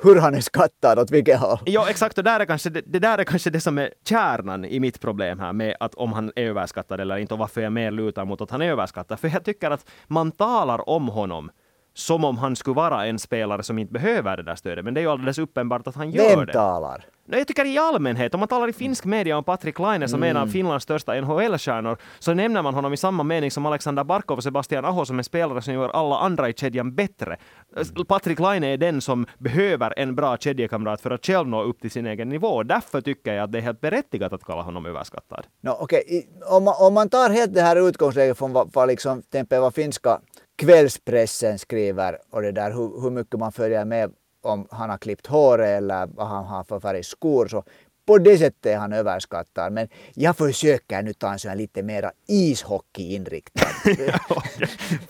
hur 0.04 0.20
han 0.22 0.36
är 0.36 0.42
skattad 0.42 1.00
åt 1.00 1.12
vilket 1.12 1.40
håll. 1.40 1.60
Ja, 1.66 1.90
exakt. 1.90 2.18
Och 2.18 2.24
där 2.24 2.40
är 2.40 2.46
kanske, 2.46 2.70
det, 2.70 2.82
det, 2.86 3.00
där 3.00 3.18
är 3.18 3.24
kanske 3.24 3.50
det 3.50 3.60
som 3.60 3.78
är 3.78 3.94
kärnan 4.10 4.66
i 4.66 4.80
mitt 4.80 5.02
problem 5.02 5.40
här 5.40 5.54
med 5.54 5.76
att 5.80 5.96
om 5.96 6.14
han 6.14 6.32
är 6.36 6.44
överskattad 6.44 7.00
eller 7.00 7.18
inte 7.18 7.34
och 7.34 7.40
varför 7.40 7.62
jag 7.62 7.74
mer 7.74 7.92
lutar 7.92 8.26
mot 8.26 8.42
att 8.42 8.52
han 8.52 8.62
är 8.62 8.72
överskattad. 8.72 9.20
För 9.20 9.28
jag 9.28 9.44
tycker 9.44 9.72
att 9.72 9.86
man 10.08 10.32
talar 10.32 10.90
om 10.90 11.08
honom 11.08 11.52
som 11.94 12.26
om 12.26 12.38
han 12.38 12.56
skulle 12.56 12.76
vara 12.76 13.06
en 13.06 13.20
spelare 13.20 13.64
som 13.64 13.80
inte 13.80 13.94
behöver 13.94 14.38
det 14.38 14.44
där 14.44 14.56
stödet. 14.56 14.86
Men 14.86 14.94
det 14.94 15.00
är 15.00 15.02
ju 15.02 15.10
alldeles 15.10 15.38
uppenbart 15.38 15.88
att 15.88 15.96
han 15.96 16.12
gör 16.12 16.30
Vem 16.30 16.40
det. 16.40 16.46
Vem 16.46 16.54
talar? 16.54 17.06
Jag 17.26 17.48
tycker 17.48 17.66
i 17.66 17.78
allmänhet, 17.78 18.34
om 18.34 18.40
man 18.40 18.50
talar 18.50 18.68
i 18.68 18.74
finsk 18.74 19.06
media 19.06 19.38
om 19.38 19.44
Patrik 19.44 19.80
Laine 19.80 20.08
som 20.08 20.24
mm. 20.24 20.30
en 20.30 20.44
av 20.44 20.48
Finlands 20.48 20.84
största 20.84 21.22
NHL-stjärnor, 21.22 21.98
så 22.20 22.34
nämner 22.34 22.62
man 22.62 22.74
honom 22.74 22.94
i 22.94 22.98
samma 22.98 23.24
mening 23.24 23.52
som 23.52 23.66
Alexander 23.66 24.04
Barkov 24.04 24.38
och 24.38 24.44
Sebastian 24.44 24.86
Aho 24.86 25.06
som 25.06 25.18
en 25.18 25.24
spelare 25.24 25.62
som 25.62 25.74
gör 25.74 25.90
alla 25.90 26.18
andra 26.18 26.50
i 26.50 26.54
kedjan 26.54 26.96
bättre. 26.96 27.38
Mm. 27.76 28.06
Patrik 28.06 28.40
Laine 28.40 28.64
är 28.64 28.78
den 28.78 29.02
som 29.02 29.26
behöver 29.38 30.00
en 30.00 30.16
bra 30.16 30.38
kedjekamrat 30.38 31.02
för 31.02 31.12
att 31.12 31.26
själv 31.26 31.48
nå 31.48 31.64
upp 31.64 31.82
till 31.82 31.92
sin 31.92 32.06
egen 32.06 32.30
nivå. 32.30 32.64
Därför 32.64 33.02
tycker 33.02 33.34
jag 33.34 33.44
att 33.44 33.52
det 33.52 33.58
är 33.58 33.62
helt 33.62 33.82
berättigat 33.82 34.34
att 34.34 34.44
kalla 34.44 34.62
honom 34.62 34.86
överskattad. 34.86 35.46
No, 35.62 35.72
okay. 35.84 36.02
om, 36.50 36.64
man, 36.64 36.76
om 36.80 36.94
man 36.94 37.10
tar 37.10 37.30
helt 37.30 37.54
det 37.54 37.62
här 37.62 37.90
utgångsläget 37.90 38.38
från 38.38 38.54
vad, 38.54 38.74
vad, 38.74 38.88
liksom, 38.88 39.24
vad 39.50 39.76
finska 39.76 40.20
kvällspressen 40.56 41.60
skriver 41.60 42.18
och 42.32 42.42
det 42.42 42.52
där 42.52 42.72
hur, 42.72 43.02
hur 43.02 43.10
mycket 43.10 43.40
man 43.40 43.52
följer 43.52 43.86
med 43.86 44.12
om 44.44 44.68
han 44.72 44.90
har 44.90 44.98
klippt 44.98 45.28
håret 45.28 45.68
eller 45.68 46.08
vad 46.08 46.28
han 46.28 46.46
har 46.46 46.64
för 46.64 46.80
färg 46.80 47.04
skor. 47.04 47.48
Så 47.48 47.64
på 48.06 48.18
det 48.18 48.38
sättet 48.38 48.66
är 48.66 48.78
han 48.78 48.94
överskattad. 48.94 49.74
Men 49.74 49.88
jag 50.14 50.38
försöker 50.38 51.02
nu 51.02 51.14
ta 51.14 51.32
en 51.32 51.40
sån 51.40 51.58
lite 51.58 51.84
mera 51.84 52.12
ishockeyinriktad 52.28 53.68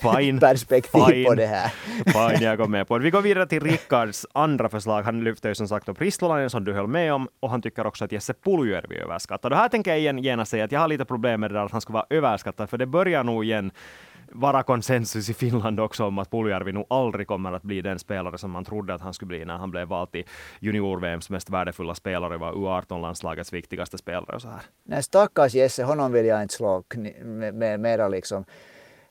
Fine. 0.16 0.40
perspektiv 0.40 1.06
Fine. 1.06 1.26
på 1.26 1.36
det 1.36 1.46
här. 1.46 1.74
Fine, 2.06 2.44
jag 2.44 2.58
går 2.58 2.68
med 2.68 2.88
på 2.88 2.98
det. 2.98 3.04
Vi 3.04 3.10
går 3.10 3.22
vidare 3.22 3.48
till 3.48 3.64
Rickards 3.64 4.26
andra 4.34 4.70
förslag. 4.70 5.04
Han 5.04 5.24
lyfter 5.24 5.50
ju 5.50 5.56
som 5.56 5.68
sagt 5.68 5.90
upp 5.90 6.02
Ristolainen 6.02 6.50
som 6.50 6.64
du 6.66 6.74
höll 6.74 6.88
med 6.88 7.14
om 7.14 7.28
och 7.40 7.50
han 7.50 7.62
tycker 7.62 7.88
också 7.88 8.06
att 8.06 8.12
Jesse 8.12 8.34
Puljujärvi 8.34 8.96
är 8.98 9.02
överskattad. 9.02 9.52
Och 9.52 9.58
här 9.58 9.70
tänker 9.70 9.92
jag 9.92 10.00
igen, 10.00 10.18
gärna 10.18 10.46
säga 10.46 10.64
att 10.64 10.72
jag 10.72 10.80
har 10.80 10.88
lite 10.88 11.06
problem 11.06 11.40
med 11.40 11.50
det 11.52 11.54
där 11.54 11.66
att 11.66 11.72
han 11.72 11.82
ska 11.82 11.94
vara 11.94 12.06
överskattad, 12.10 12.70
för 12.70 12.78
det 12.78 12.86
börjar 12.86 13.24
nog 13.24 13.46
igen 13.46 13.72
vara 14.36 14.64
konsensus 14.64 15.30
i 15.30 15.34
Finland 15.34 15.80
också 15.80 16.06
om 16.06 16.20
att 16.20 16.32
Puljärvi 16.32 16.72
nog 16.72 16.86
aldrig 16.90 17.28
kommer 17.28 17.54
att 17.54 17.64
bli 17.64 17.82
den 17.82 18.00
spelare 18.00 18.38
som 18.38 18.52
man 18.52 18.66
trodde 18.66 18.94
att 18.94 19.02
han 19.02 19.14
skulle 19.14 19.28
bli 19.28 19.46
när 19.46 19.58
han 19.58 19.72
blev 19.72 19.88
vald 19.88 20.12
till 20.12 20.26
junior-VMs 20.60 21.32
mest 21.32 21.50
värdefulla 21.50 21.96
spelare, 21.96 22.38
var 22.38 22.52
U18-landslagets 22.54 23.54
viktigaste 23.54 23.98
spelare 23.98 24.36
och 24.36 24.42
så 24.42 24.48
här. 24.48 24.62
Nej, 24.84 25.04
stackars 25.04 25.54
Jesse, 25.54 25.84
honom 25.84 26.12
vill 26.12 26.26
jag 26.26 26.42
inte 26.42 26.54
slå 26.54 26.84
med, 27.54 27.80
mera 27.80 28.08
liksom 28.08 28.46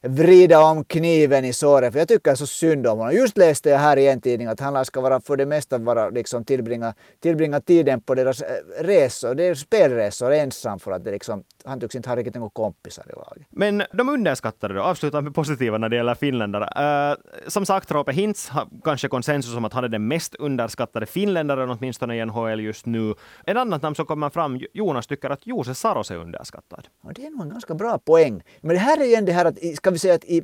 vrida 0.02 0.64
om 0.64 0.84
kniven 0.84 1.44
i 1.44 1.52
såret. 1.52 1.92
För 1.92 1.98
jag 1.98 2.08
tycker 2.08 2.34
så 2.34 2.46
synd 2.46 2.86
om 2.86 2.98
honom. 2.98 3.14
Just 3.14 3.38
läste 3.38 3.70
jag 3.70 3.78
här 3.78 3.96
i 3.96 4.08
en 4.08 4.20
tidning 4.20 4.48
att 4.48 4.60
han 4.60 4.84
ska 4.84 5.00
vara 5.00 5.20
för 5.20 5.36
det 5.36 5.46
mesta 5.46 5.78
vara, 5.78 6.10
liksom 6.10 6.44
tillbringa, 6.44 6.94
tillbringa 7.20 7.60
tiden 7.60 8.00
på 8.00 8.14
deras 8.14 8.40
eh, 8.40 8.48
resor, 8.80 9.34
det 9.34 9.44
är 9.44 9.54
spelresor 9.54 10.32
ensam 10.32 10.78
för 10.78 10.92
att 10.92 11.04
det 11.04 11.10
liksom, 11.10 11.44
han 11.64 11.80
tycks 11.80 11.94
inte 11.94 12.08
ha 12.08 12.16
riktigt 12.16 12.34
några 12.34 12.50
kompisar 12.50 13.04
i 13.08 13.12
laget. 13.12 13.46
Men 13.50 13.82
de 13.92 14.08
underskattade 14.08 14.74
då, 14.74 14.82
avslutar 14.82 15.20
med 15.20 15.34
positiva 15.34 15.78
när 15.78 15.88
det 15.88 15.96
gäller 15.96 16.14
finländare. 16.14 17.12
Uh, 17.12 17.48
som 17.48 17.66
sagt, 17.66 17.90
Roope 17.90 18.12
Hintz 18.12 18.48
har 18.48 18.68
kanske 18.84 19.08
konsensus 19.08 19.56
om 19.56 19.64
att 19.64 19.72
han 19.72 19.84
är 19.84 19.88
den 19.88 20.08
mest 20.08 20.34
underskattade 20.34 21.06
finländaren 21.06 21.70
åtminstone 21.70 22.16
i 22.16 22.24
NHL 22.24 22.60
just 22.60 22.86
nu. 22.86 23.14
Ett 23.46 23.56
annat 23.56 23.82
namn 23.82 23.94
som 23.94 24.06
kommer 24.06 24.30
fram, 24.30 24.60
Jonas 24.72 25.06
tycker 25.06 25.30
att 25.30 25.46
Jose 25.46 25.74
Saros 25.74 26.10
är 26.10 26.16
underskattad. 26.16 26.88
Och 27.02 27.14
det 27.14 27.26
är 27.26 27.30
nog 27.30 27.42
en 27.42 27.48
ganska 27.48 27.74
bra 27.74 27.98
poäng. 27.98 28.42
Men 28.60 28.74
det 28.74 28.80
här 28.80 29.00
är 29.00 29.04
igen 29.04 29.24
det 29.24 29.32
här 29.32 29.44
att, 29.44 29.58
ska 29.76 29.91
vi 29.92 29.98
säga 29.98 30.14
att 30.14 30.24
i 30.24 30.42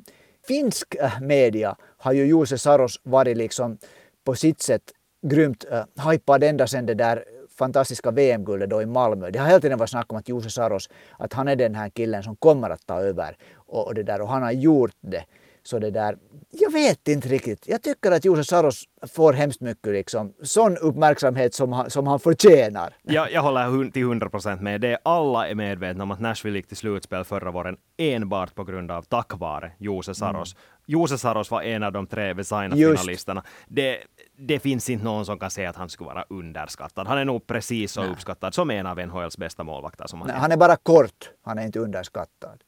finsk 0.49 0.95
äh, 0.95 1.21
media 1.21 1.77
har 1.99 2.13
ju 2.13 2.27
Jose 2.27 2.59
Saros 2.59 3.01
varit 3.03 3.37
liksom 3.37 3.79
på 4.25 4.35
sitt 4.35 4.63
sätt 4.63 4.83
grymt 5.23 5.65
hajpad 5.97 6.13
hypad 6.13 6.45
ända 6.45 6.67
sedan 6.67 6.87
det 6.87 6.95
där 6.95 7.25
fantastiska 7.59 8.11
VM-guldet 8.11 8.71
då 8.71 8.83
i 8.83 8.87
Malmö. 8.87 9.31
Det 9.31 9.39
har 9.39 9.47
hela 9.47 9.61
tiden 9.61 9.79
varit 9.79 9.91
snack 9.91 10.13
om 10.13 10.19
att 10.19 10.29
Jose 10.29 10.51
Saros, 10.51 10.89
att 11.19 11.33
han 11.33 11.49
är 11.49 11.57
den 11.57 11.75
här 11.75 11.89
killen 11.89 12.23
som 12.23 12.37
kommer 12.37 12.71
att 12.71 12.87
ta 12.87 13.01
över 13.01 13.37
och, 13.55 13.87
och 13.87 13.95
det 13.95 14.03
där 14.03 14.21
och 14.21 14.29
han 14.29 14.43
har 14.43 14.53
gjort 14.53 14.95
det. 15.01 15.25
Så 15.69 15.79
det 15.79 15.91
där, 15.91 16.19
jag 16.51 16.73
vet 16.73 17.09
inte 17.09 17.29
riktigt. 17.29 17.69
Jag 17.69 17.83
tycker 17.83 18.13
att 18.13 18.25
Jose 18.25 18.45
Saros 18.45 18.85
får 19.15 19.33
hemskt 19.33 19.61
mycket 19.61 19.93
liksom, 19.93 20.35
sån 20.43 20.77
uppmärksamhet 20.77 21.55
som 21.55 21.73
han, 21.73 21.91
som 21.91 22.07
han 22.07 22.21
förtjänar. 22.21 22.97
Ja, 23.03 23.29
jag 23.29 23.43
håller 23.43 23.91
till 23.91 24.05
hundra 24.05 24.31
procent 24.31 24.63
med. 24.63 24.81
Det 24.81 24.99
alla 25.03 25.49
är 25.49 25.55
medvetna 25.55 26.03
om 26.03 26.11
att 26.11 26.21
Nashville 26.21 26.59
gick 26.59 26.69
till 26.69 26.77
slutspel 26.77 27.25
förra 27.25 27.51
våren 27.51 27.77
enbart 27.97 28.55
på 28.55 28.65
grund 28.65 28.91
av 28.91 29.03
tack 29.03 29.33
vare 29.39 29.73
Jose 29.79 30.15
Saros. 30.15 30.55
Mm. 30.55 30.63
Jose 30.87 31.19
Saros 31.19 31.51
var 31.51 31.63
en 31.63 31.83
av 31.83 31.93
de 31.93 32.07
tre 32.07 32.33
Vesaina-finalisterna. 32.33 33.43
Det, 33.67 33.99
det 34.39 34.59
finns 34.59 34.91
inte 34.91 35.05
någon 35.05 35.27
som 35.27 35.39
kan 35.39 35.51
säga 35.51 35.71
att 35.71 35.77
han 35.77 35.89
skulle 35.89 36.09
vara 36.09 36.25
underskattad. 36.31 37.07
Han 37.07 37.19
är 37.19 37.25
nog 37.25 37.47
precis 37.47 37.93
så 37.93 38.01
Nej. 38.01 38.11
uppskattad 38.11 38.55
som 38.55 38.71
en 38.71 38.87
av 38.87 38.99
NHLs 39.07 39.39
bästa 39.39 39.65
målvakter 39.65 40.07
som 40.07 40.21
han 40.21 40.27
Nej, 40.27 40.37
är. 40.37 40.41
Han 40.41 40.53
är 40.53 40.57
bara 40.57 40.77
kort. 40.77 41.31
Han 41.43 41.59
är 41.59 41.67
inte 41.67 41.79
underskattad. 41.79 42.63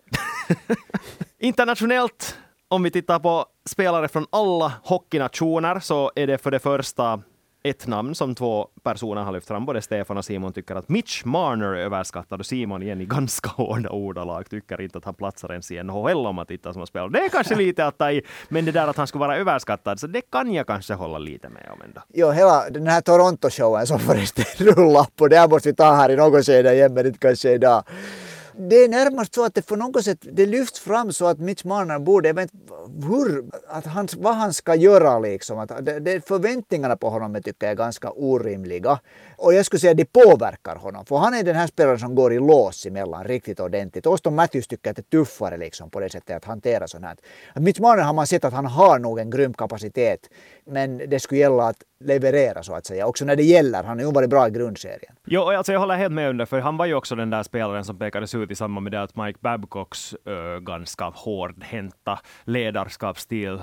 Internationellt, 1.39 2.37
om 2.71 2.83
vi 2.83 2.91
tittar 2.91 3.19
på 3.19 3.47
spelare 3.65 4.09
från 4.09 4.27
alla 4.31 4.73
hockeynationer, 4.85 5.81
så 5.81 6.13
är 6.15 6.27
det 6.27 6.39
för 6.39 6.51
det 6.51 6.59
första 6.59 7.23
ett 7.63 7.87
namn 7.87 8.15
som 8.15 8.35
två 8.35 8.69
personer 8.83 9.23
har 9.23 9.33
lyft 9.33 9.49
fram. 9.49 9.67
Både 9.67 9.83
Stefan 9.83 10.19
och 10.19 10.25
Simon 10.25 10.53
tycker 10.53 10.75
att 10.75 10.89
Mitch 10.89 11.25
Marner 11.25 11.67
är 11.67 11.77
överskattad 11.77 12.41
och 12.41 12.47
Simon 12.47 12.83
igen 12.83 13.01
i 13.01 13.05
ganska 13.05 13.51
hårda 13.51 13.91
ordalag 13.91 14.51
tycker 14.51 14.81
inte 14.81 14.99
att 14.99 15.05
han 15.05 15.15
platsar 15.15 15.51
ens 15.51 15.71
i 15.71 15.83
NHL 15.83 16.27
om 16.27 16.35
man 16.37 16.47
tittar 16.47 16.73
som 16.73 16.87
spelare. 16.87 17.11
Det 17.11 17.19
är 17.19 17.29
kanske 17.29 17.55
lite 17.55 17.87
att 17.87 17.99
ta 17.99 18.13
i, 18.13 18.23
men 18.49 18.65
det 18.65 18.73
där 18.73 18.89
att 18.89 18.97
han 18.97 19.07
skulle 19.07 19.21
vara 19.21 19.37
överskattad, 19.37 20.01
så 20.01 20.07
det 20.07 20.21
kan 20.21 20.55
jag 20.55 20.67
kanske 20.67 20.95
hålla 20.95 21.19
lite 21.19 21.49
med 21.49 21.71
om 21.73 21.83
ändå. 21.83 22.01
Jo, 22.15 22.31
hela 22.31 22.71
den 22.71 22.87
här 22.87 23.01
Toronto-showen 23.01 23.87
som 23.87 23.99
förresten 23.99 24.45
rullar 24.75 25.07
på, 25.17 25.29
det 25.29 25.37
här 25.37 25.49
måste 25.49 25.69
vi 25.69 25.75
ta 25.75 25.95
här 25.95 26.11
i 26.11 26.17
något 26.17 26.47
skede 26.47 26.75
igen, 26.75 26.95
men 26.95 27.07
inte 27.07 27.19
kanske 27.19 27.53
idag 27.53 27.85
det 28.69 28.77
är 28.77 28.89
närmast 28.89 29.35
så 29.35 29.45
att 29.45 29.55
det 29.55 29.67
på 29.67 29.77
något 29.77 30.05
sätt 30.05 30.19
det 30.33 30.47
lyfts 30.47 30.81
fram 30.81 31.13
så 31.13 31.27
att 31.27 31.39
Mitch 31.39 31.65
Marner 31.65 31.99
borde, 31.99 32.29
jag 32.29 32.35
vet 32.35 32.51
hur, 33.09 33.45
att 33.69 33.87
han, 33.87 34.09
vad 34.19 34.35
han 34.35 34.53
ska 34.53 34.75
göra 34.75 35.19
liksom. 35.19 35.59
Att 35.59 35.87
det, 35.87 36.01
det, 36.01 36.27
förväntningarna 36.29 36.97
på 36.97 37.11
honom 37.11 37.35
jag 37.35 37.45
tycker 37.45 37.67
jag 37.67 37.73
är 37.73 37.77
ganska 37.77 38.11
orimliga. 38.11 39.01
Och 39.43 39.55
jag 39.55 39.67
skulle 39.67 39.81
säga 39.81 39.91
att 39.91 39.97
det 39.97 40.13
påverkar 40.13 40.77
honom. 40.77 41.07
För 41.07 41.17
han 41.17 41.35
är 41.35 41.43
den 41.43 41.57
här 41.57 41.67
spelaren 41.67 41.99
som 41.99 42.15
går 42.15 42.33
i 42.33 42.39
lås 42.39 42.87
emellan 42.87 43.25
riktigt 43.25 43.61
ordentligt. 43.61 44.07
Auston 44.07 44.35
Matthews 44.35 44.67
tycker 44.67 44.91
att 44.91 44.97
det 44.97 45.15
är 45.15 45.19
tuffare 45.19 45.57
liksom 45.57 45.91
på 45.91 46.01
det 46.01 46.11
sättet 46.11 46.37
att 46.37 46.45
hantera 46.45 46.89
sånt 46.89 47.05
här. 47.05 47.17
Mitch 47.55 47.81
Marner 47.81 48.03
har 48.03 48.13
man 48.13 48.27
sett 48.27 48.45
att 48.45 48.53
han 48.53 48.67
har 48.67 48.99
nog 48.99 49.19
en 49.19 49.31
grym 49.31 49.55
kapacitet. 49.55 50.31
Men 50.67 50.99
det 50.99 51.21
skulle 51.21 51.41
gälla 51.41 51.69
att 51.69 51.83
leverera 52.05 52.63
så 52.63 52.75
att 52.75 52.87
säga. 52.87 53.07
Också 53.07 53.25
när 53.25 53.37
det 53.37 53.43
gäller. 53.43 53.85
Han 53.85 53.99
har 53.99 54.07
ju 54.07 54.13
varit 54.13 54.31
bra 54.31 54.49
i 54.49 54.51
grundserien. 54.51 55.15
Jo, 55.27 55.43
alltså 55.43 55.73
jag 55.73 55.81
håller 55.81 55.97
helt 55.97 56.13
med 56.13 56.31
om 56.31 56.37
det, 56.37 56.47
för 56.47 56.61
han 56.61 56.77
var 56.77 56.87
ju 56.87 56.95
också 56.95 57.15
den 57.15 57.31
där 57.31 57.43
spelaren 57.43 57.85
som 57.85 57.99
pekades 57.99 58.35
ut 58.35 58.51
i 58.51 58.55
samband 58.55 58.85
med 58.85 58.93
det 58.93 59.03
att 59.03 59.17
Mike 59.17 59.39
Babcocks 59.43 60.15
äh, 60.15 60.61
ganska 60.61 61.05
hårdhänta 61.05 62.21
ledarskapsstil 62.45 63.59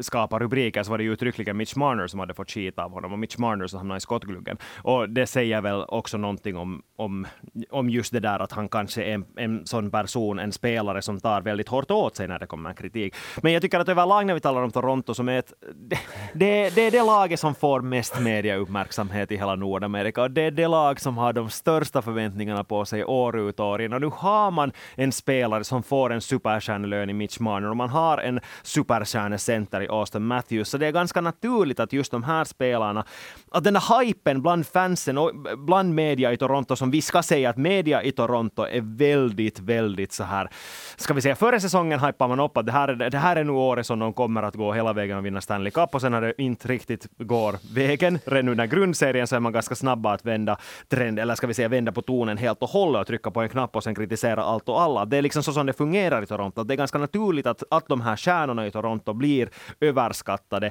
skapar 0.00 0.40
rubriker, 0.40 0.82
så 0.82 0.90
var 0.90 0.98
det 0.98 1.04
ju 1.04 1.12
uttryckligen 1.12 1.56
Mitch 1.56 1.76
Marner 1.76 2.06
som 2.06 2.20
hade 2.20 2.34
fått 2.34 2.50
skit 2.50 2.78
av 2.78 2.90
honom, 2.90 3.12
och 3.12 3.18
Mitch 3.18 3.38
Marner 3.38 3.66
som 3.66 3.78
hamnade 3.78 3.98
i 3.98 4.00
skottgluggen. 4.00 4.58
Och 4.82 4.97
det 5.06 5.26
säger 5.26 5.60
väl 5.60 5.84
också 5.88 6.16
någonting 6.16 6.56
om, 6.56 6.82
om, 6.96 7.26
om 7.70 7.90
just 7.90 8.12
det 8.12 8.20
där 8.20 8.38
att 8.38 8.52
han 8.52 8.68
kanske 8.68 9.02
är 9.02 9.14
en, 9.14 9.24
en 9.36 9.66
sån 9.66 9.90
person, 9.90 10.38
en 10.38 10.52
spelare 10.52 11.02
som 11.02 11.20
tar 11.20 11.40
väldigt 11.40 11.68
hårt 11.68 11.90
åt 11.90 12.16
sig 12.16 12.28
när 12.28 12.38
det 12.38 12.46
kommer 12.46 12.74
kritik. 12.74 13.14
Men 13.42 13.52
jag 13.52 13.62
tycker 13.62 13.80
att 13.80 13.88
överlag 13.88 14.26
när 14.26 14.34
vi 14.34 14.40
talar 14.40 14.62
om 14.62 14.70
Toronto 14.70 15.14
som 15.14 15.28
är 15.28 15.38
ett, 15.38 15.52
det, 15.74 15.98
det, 16.34 16.74
det 16.74 16.82
är 16.82 16.90
det 16.90 17.02
laget 17.02 17.40
som 17.40 17.54
får 17.54 17.80
mest 17.80 18.20
mediauppmärksamhet 18.20 19.32
i 19.32 19.36
hela 19.36 19.56
Nordamerika. 19.56 20.22
Och 20.22 20.30
det 20.30 20.42
är 20.42 20.50
det 20.50 20.68
lag 20.68 21.00
som 21.00 21.18
har 21.18 21.32
de 21.32 21.50
största 21.50 22.02
förväntningarna 22.02 22.64
på 22.64 22.84
sig 22.84 23.04
år 23.04 23.38
ut 23.38 23.60
och 23.60 23.66
år 23.66 23.82
in. 23.82 23.92
Och 23.92 24.00
nu 24.00 24.10
har 24.14 24.50
man 24.50 24.72
en 24.94 25.12
spelare 25.12 25.64
som 25.64 25.82
får 25.82 26.12
en 26.12 26.20
superstjärnelön 26.20 27.10
i 27.10 27.12
Mitch 27.12 27.40
Marner 27.40 27.70
och 27.70 27.76
man 27.76 27.88
har 27.88 28.18
en 28.18 28.40
superstjärnecenter 28.62 29.80
i 29.80 29.88
Austin 29.88 30.24
Matthews. 30.24 30.68
Så 30.68 30.78
det 30.78 30.86
är 30.86 30.92
ganska 30.92 31.20
naturligt 31.20 31.80
att 31.80 31.92
just 31.92 32.10
de 32.10 32.22
här 32.22 32.44
spelarna, 32.44 33.04
att 33.50 33.64
den 33.64 33.76
här 33.76 34.04
hypen 34.04 34.42
bland 34.42 34.66
fansen 34.88 35.18
och 35.18 35.32
bland 35.58 35.94
media 35.94 36.32
i 36.32 36.36
Toronto, 36.36 36.76
som 36.76 36.90
vi 36.90 37.02
ska 37.02 37.22
säga 37.22 37.50
att 37.50 37.56
media 37.56 38.02
i 38.02 38.12
Toronto 38.12 38.62
är 38.62 38.80
väldigt, 38.80 39.60
väldigt 39.60 40.12
så 40.12 40.24
här, 40.24 40.48
ska 40.96 41.14
vi 41.14 41.20
säga, 41.20 41.36
före 41.36 41.60
säsongen 41.60 42.00
hypar 42.00 42.28
man 42.28 42.40
upp 42.40 42.56
att 42.56 42.66
det 42.66 42.72
här, 42.72 42.88
är, 42.88 43.10
det 43.10 43.18
här 43.18 43.36
är 43.36 43.44
nu 43.44 43.52
året 43.52 43.86
som 43.86 43.98
de 43.98 44.12
kommer 44.12 44.42
att 44.42 44.54
gå 44.54 44.72
hela 44.72 44.92
vägen 44.92 45.18
och 45.18 45.26
vinna 45.26 45.40
Stanley 45.40 45.70
Cup 45.70 45.94
och 45.94 46.00
sen 46.00 46.12
har 46.12 46.20
det 46.20 46.42
inte 46.42 46.68
riktigt 46.68 47.06
går 47.18 47.56
vägen. 47.74 48.18
Redan 48.24 48.46
nu 48.46 48.54
när 48.54 48.66
grundserien 48.66 49.26
så 49.26 49.36
är 49.36 49.40
man 49.40 49.52
ganska 49.52 49.74
snabba 49.74 50.12
att 50.12 50.24
vända 50.24 50.56
trend, 50.88 51.18
eller 51.18 51.34
ska 51.34 51.46
vi 51.46 51.54
säga 51.54 51.68
vända 51.68 51.92
på 51.92 52.02
tonen 52.02 52.36
helt 52.38 52.62
och 52.62 52.68
hållet 52.68 53.00
och 53.00 53.06
trycka 53.06 53.30
på 53.30 53.40
en 53.40 53.48
knapp 53.48 53.76
och 53.76 53.84
sen 53.84 53.94
kritisera 53.94 54.42
allt 54.42 54.68
och 54.68 54.80
alla. 54.80 55.04
Det 55.04 55.16
är 55.16 55.22
liksom 55.22 55.42
så 55.42 55.52
som 55.52 55.66
det 55.66 55.72
fungerar 55.72 56.22
i 56.22 56.26
Toronto. 56.26 56.64
Det 56.64 56.74
är 56.74 56.76
ganska 56.76 56.98
naturligt 56.98 57.46
att, 57.46 57.62
att 57.70 57.88
de 57.88 58.00
här 58.00 58.16
stjärnorna 58.16 58.66
i 58.66 58.70
Toronto 58.70 59.12
blir 59.12 59.48
överskattade 59.80 60.70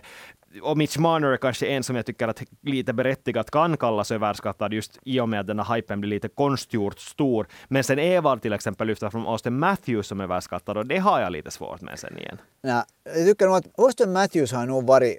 och 0.62 0.78
Mitch 0.78 0.98
Marner 0.98 1.28
är 1.28 1.38
kanske 1.38 1.68
en 1.68 1.84
som 1.84 1.96
jag 1.96 2.06
tycker 2.06 2.28
att 2.28 2.44
lite 2.62 2.94
berättigat 2.94 3.52
kan 3.52 3.78
kallas 3.78 4.07
överskattad 4.12 4.74
just 4.74 5.00
i 5.04 5.20
och 5.20 5.30
med 5.30 5.40
att 5.40 5.48
den 5.48 5.60
här 5.60 5.76
hypen 5.76 6.02
blir 6.02 6.10
lite 6.10 6.28
konstgjort 6.28 7.00
stor. 7.00 7.48
Men 7.68 7.84
sen 7.84 8.00
Evar 8.00 8.38
till 8.38 8.54
exempel 8.54 8.88
lyfter 8.88 9.10
från 9.10 9.28
Austin 9.28 9.60
Matthews 9.60 10.08
som 10.08 10.22
överskattad 10.22 10.78
och 10.78 10.88
det 10.88 10.98
har 10.98 11.22
jag 11.22 11.32
lite 11.32 11.52
svårt 11.52 11.82
med 11.82 12.00
sen 12.00 12.18
igen. 12.18 12.38
Ja, 12.62 12.86
jag 13.16 13.28
tycker 13.28 13.46
nog 13.46 13.56
att 13.56 13.80
Austin 13.80 14.14
Matthews 14.14 14.52
har 14.52 14.66
nog 14.66 14.88
varit 14.88 15.18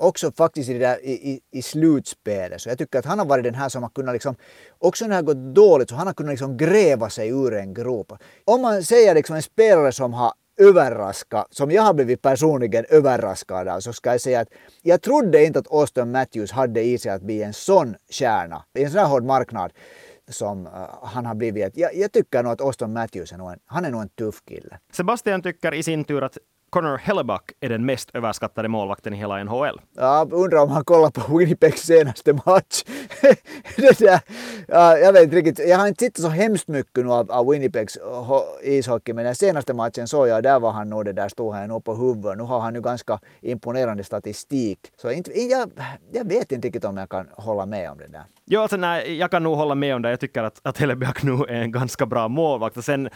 också 0.00 0.32
faktiskt 0.32 0.70
i, 0.70 0.72
det 0.72 0.78
där, 0.78 1.04
i, 1.04 1.12
i, 1.12 1.40
i 1.50 1.62
slutspelet. 1.62 2.60
Så 2.60 2.68
jag 2.68 2.78
tycker 2.78 2.98
att 2.98 3.04
han 3.04 3.18
har 3.18 3.26
varit 3.26 3.44
den 3.44 3.54
här 3.54 3.68
som 3.68 3.82
har 3.82 3.90
kunnat 3.90 4.12
liksom, 4.12 4.36
också 4.78 5.04
när 5.04 5.08
det 5.08 5.14
har 5.14 5.22
gått 5.22 5.54
dåligt, 5.54 5.88
så 5.88 5.94
han 5.94 6.06
har 6.06 6.14
kunnat 6.14 6.32
liksom 6.32 6.56
gräva 6.56 7.10
sig 7.10 7.28
ur 7.28 7.54
en 7.54 7.74
grop. 7.74 8.12
Om 8.44 8.62
man 8.62 8.82
säger 8.82 9.14
liksom 9.14 9.36
en 9.36 9.42
spelare 9.42 9.92
som 9.92 10.12
har 10.12 10.32
överraska, 10.60 11.46
som 11.50 11.70
jag 11.70 11.82
har 11.82 11.94
blivit 11.94 12.22
personligen 12.22 12.84
överraskad 12.88 13.68
av, 13.68 13.80
så 13.80 13.92
ska 13.92 14.10
jag 14.10 14.20
säga 14.20 14.40
att 14.40 14.48
jag 14.82 15.02
trodde 15.02 15.44
inte 15.44 15.58
att 15.58 15.72
Austin 15.72 16.10
Matthews 16.10 16.52
hade 16.52 16.82
i 16.82 16.98
sig 16.98 17.12
att 17.12 17.22
bli 17.22 17.42
en 17.42 17.52
sån 17.52 17.96
stjärna 18.10 18.64
i 18.78 18.84
en 18.84 18.90
sån 18.90 19.00
här 19.00 19.06
hård 19.06 19.24
marknad 19.24 19.72
som 20.28 20.66
uh, 20.66 20.72
han 21.02 21.26
har 21.26 21.34
blivit. 21.34 21.76
Jag, 21.76 21.94
jag 21.94 22.12
tycker 22.12 22.42
nog 22.42 22.52
att 22.52 22.60
Austin 22.60 22.92
Matthews 22.92 23.32
är 23.32 23.38
nog 23.38 23.50
en, 23.52 23.58
han 23.66 23.84
är 23.84 23.90
nog 23.90 24.02
en 24.02 24.08
tuff 24.08 24.44
kille. 24.44 24.78
Sebastian 24.92 25.42
tycker 25.42 25.74
i 25.74 25.82
sin 25.82 26.04
tur 26.04 26.22
att 26.22 26.38
Connor 26.70 26.96
Hellebuck 26.96 27.52
är 27.60 27.68
den 27.68 27.86
mest 27.86 28.10
överskattade 28.14 28.68
målvakten 28.68 29.14
i 29.14 29.16
hela 29.16 29.44
NHL. 29.44 29.80
Ja, 29.96 30.28
undrar 30.30 30.62
om 30.62 30.68
han 30.68 30.84
kollar 30.84 31.10
på 31.10 31.38
Winnipegs 31.38 31.82
senaste 31.82 32.32
match. 32.32 32.84
det 33.76 33.98
där, 33.98 34.20
ja, 34.68 34.98
jag 34.98 35.12
vet 35.12 35.22
inte 35.22 35.36
riktigt, 35.36 35.68
jag 35.68 35.78
har 35.78 35.88
inte 35.88 35.98
tittat 35.98 36.22
så 36.22 36.28
hemskt 36.28 36.68
mycket 36.68 37.04
nu 37.04 37.12
av, 37.12 37.32
av 37.32 37.48
Winnipegs 37.48 37.98
ishockey, 38.62 39.12
men 39.12 39.24
den 39.24 39.34
senaste 39.34 39.74
matchen 39.74 40.08
såg 40.08 40.28
jag, 40.28 40.42
där 40.42 40.60
var 40.60 40.70
han 40.70 40.90
nog 40.90 41.04
det 41.04 41.12
där, 41.12 41.28
stod 41.28 41.54
han 41.54 41.68
nog 41.68 41.84
på 41.84 41.94
huvudet. 41.94 42.38
Nu 42.38 42.44
har 42.44 42.60
han 42.60 42.74
ju 42.74 42.80
ganska 42.80 43.20
imponerande 43.40 44.04
statistik. 44.04 44.78
Så 44.96 45.10
inte, 45.10 45.40
jag, 45.40 45.70
jag 46.12 46.28
vet 46.28 46.52
inte 46.52 46.68
riktigt 46.68 46.84
om 46.84 46.96
jag 46.96 47.08
kan 47.08 47.28
hålla 47.32 47.66
med 47.66 47.90
om 47.90 47.98
det 47.98 48.06
där. 48.06 48.24
Ja, 48.52 48.62
alltså, 48.62 48.76
nej, 48.76 49.16
jag 49.16 49.30
kan 49.30 49.42
nog 49.42 49.56
hålla 49.56 49.74
med 49.74 49.94
om 49.94 50.02
det. 50.02 50.10
Jag 50.10 50.20
tycker 50.20 50.42
att, 50.42 50.60
att 50.62 50.78
Hellebuck 50.78 51.22
nu 51.22 51.32
är 51.32 51.62
en 51.62 51.72
ganska 51.72 52.06
bra 52.06 52.28
målvakt. 52.28 52.76
Och 52.76 52.84
sen, 52.84 53.08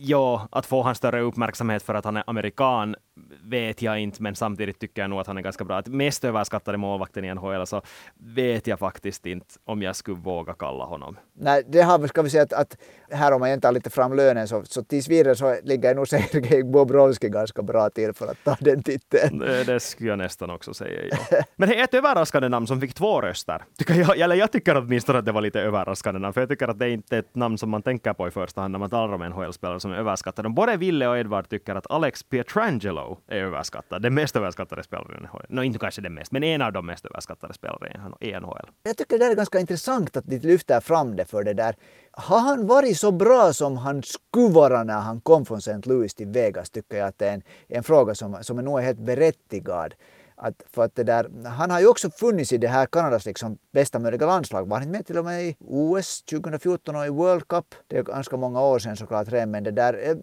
ja, 0.00 0.48
att 0.52 0.66
få 0.66 0.82
han 0.82 0.94
större 0.94 1.20
uppmärksamhet 1.20 1.82
för 1.82 1.94
att 1.94 2.04
han 2.04 2.16
är 2.16 2.24
amerikan 2.26 2.96
vet 3.42 3.82
jag 3.82 3.98
inte, 3.98 4.22
men 4.22 4.34
samtidigt 4.34 4.78
tycker 4.78 5.02
jag 5.02 5.10
nog 5.10 5.20
att 5.20 5.26
han 5.26 5.38
är 5.38 5.42
ganska 5.42 5.64
bra. 5.64 5.78
Att 5.78 5.88
mest 5.88 6.24
överskattade 6.24 6.78
målvakten 6.78 7.24
i 7.24 7.34
NHL 7.34 7.66
så 7.66 7.82
vet 8.14 8.66
jag 8.66 8.78
faktiskt 8.78 9.26
inte 9.26 9.54
om 9.64 9.82
jag 9.82 9.96
skulle 9.96 10.16
våga 10.16 10.52
kalla 10.52 10.84
honom. 10.84 11.16
Nej, 11.32 11.62
det 11.68 11.82
har 11.82 12.06
ska 12.06 12.22
vi 12.22 12.30
säga 12.30 12.42
att, 12.42 12.52
att 12.52 12.76
här 13.12 13.32
om 13.32 13.40
man 13.40 13.50
inte 13.50 13.66
tar 13.66 13.72
lite 13.72 13.90
fram 13.90 14.12
lönen 14.12 14.48
så, 14.48 14.64
så 14.64 14.82
tills 14.82 15.08
vidare 15.08 15.34
så 15.34 15.56
ligger 15.62 15.94
nog 15.94 16.08
Sergej 16.08 16.64
Bobrovski 16.64 17.28
ganska 17.28 17.62
bra 17.62 17.90
till 17.90 18.12
för 18.12 18.26
att 18.26 18.44
ta 18.44 18.56
den 18.60 18.82
titeln. 18.82 19.38
Det, 19.38 19.64
det 19.64 19.80
skulle 19.80 20.08
jag 20.08 20.18
nästan 20.18 20.50
också 20.50 20.74
säga, 20.74 21.16
ja. 21.30 21.42
Men 21.56 21.68
det 21.68 21.80
är 21.80 21.84
ett 21.84 21.94
överraskande 21.94 22.48
namn 22.48 22.66
som 22.66 22.80
fick 22.80 22.94
två 22.94 23.20
röster. 23.20 23.64
Tycker 23.78 23.94
jag, 23.94 24.18
eller 24.18 24.36
jag 24.36 24.52
tycker 24.52 24.76
åtminstone 24.76 25.18
att 25.18 25.24
det 25.24 25.32
var 25.32 25.40
lite 25.40 25.60
överraskande 25.60 26.20
namn, 26.20 26.32
för 26.32 26.40
jag 26.40 26.48
tycker 26.48 26.68
att 26.68 26.78
det 26.78 26.84
är 26.84 26.90
inte 26.90 27.18
ett 27.18 27.34
namn 27.34 27.58
som 27.58 27.70
man 27.70 27.82
tänker 27.82 28.12
på 28.12 28.28
i 28.28 28.30
första 28.30 28.60
hand 28.60 28.72
när 28.72 28.78
man 28.78 28.90
talar 28.90 29.14
om 29.14 29.20
NHL-spelare 29.20 29.80
som 29.80 29.92
är 29.92 29.96
överskattade. 29.96 30.48
Både 30.48 30.76
Ville 30.76 31.08
och 31.08 31.18
Edvard 31.18 31.48
tycker 31.48 31.74
att 31.74 31.90
Alex 31.90 32.22
Pietrangelo 32.22 33.18
är 33.28 33.36
överskattad. 33.36 34.02
Den 34.02 34.14
mest 34.14 34.36
överskattade 34.36 34.82
spelaren 34.82 35.16
i 35.16 35.26
NHL. 35.26 35.46
No, 35.48 35.62
inte 35.62 35.78
kanske 35.78 36.00
den 36.00 36.14
mest, 36.14 36.32
men 36.32 36.44
en 36.44 36.62
av 36.62 36.72
de 36.72 36.86
mest 36.86 37.06
överskattade 37.06 37.54
spelarna 37.54 38.16
i 38.20 38.32
NHL. 38.32 38.70
Jag 38.82 38.96
tycker 38.96 39.18
det 39.18 39.24
är 39.24 39.34
ganska 39.34 39.60
intressant 39.60 40.16
att 40.16 40.24
de 40.26 40.38
lyfter 40.38 40.80
fram 40.80 41.16
det 41.16 41.24
för 41.24 41.44
det 41.44 41.54
där. 41.54 41.74
Har 42.20 42.40
han 42.40 42.66
varit 42.66 42.98
så 42.98 43.12
bra 43.12 43.52
som 43.52 43.76
han 43.76 44.02
skulle 44.02 44.54
vara 44.54 44.84
när 44.84 45.00
han 45.00 45.20
kom 45.20 45.46
från 45.46 45.58
St. 45.58 45.80
Louis 45.84 46.14
till 46.14 46.26
Vegas 46.26 46.70
tycker 46.70 46.96
jag 46.96 47.08
att 47.08 47.18
det 47.18 47.28
är 47.28 47.34
en, 47.34 47.42
en 47.68 47.82
fråga 47.82 48.14
som, 48.14 48.38
som 48.42 48.58
är 48.58 48.62
nog 48.62 48.80
helt 48.80 48.98
berättigad. 48.98 49.94
Att, 50.36 50.54
för 50.72 50.84
att 50.84 50.94
det 50.94 51.04
där, 51.04 51.30
han 51.44 51.70
har 51.70 51.80
ju 51.80 51.86
också 51.86 52.10
funnits 52.10 52.52
i 52.52 52.58
det 52.58 52.68
här 52.68 52.86
Kanadas 52.86 53.26
liksom 53.26 53.58
bästa 53.72 53.98
möjliga 53.98 54.26
landslag. 54.26 54.68
Var 54.68 54.76
han 54.76 54.82
inte 54.82 54.98
med 54.98 55.06
till 55.06 55.18
och 55.18 55.24
med 55.24 55.44
i 55.44 55.56
OS 55.60 56.22
2014 56.22 56.96
och 56.96 57.06
i 57.06 57.08
World 57.08 57.48
Cup? 57.48 57.74
Det 57.86 57.98
är 57.98 58.02
ganska 58.02 58.36
många 58.36 58.62
år 58.62 58.78
sedan 58.78 58.96
såklart 58.96 59.28
redan, 59.28 59.50
men 59.50 59.64
det 59.64 59.70
där, 59.70 60.08
eh, 60.08 60.16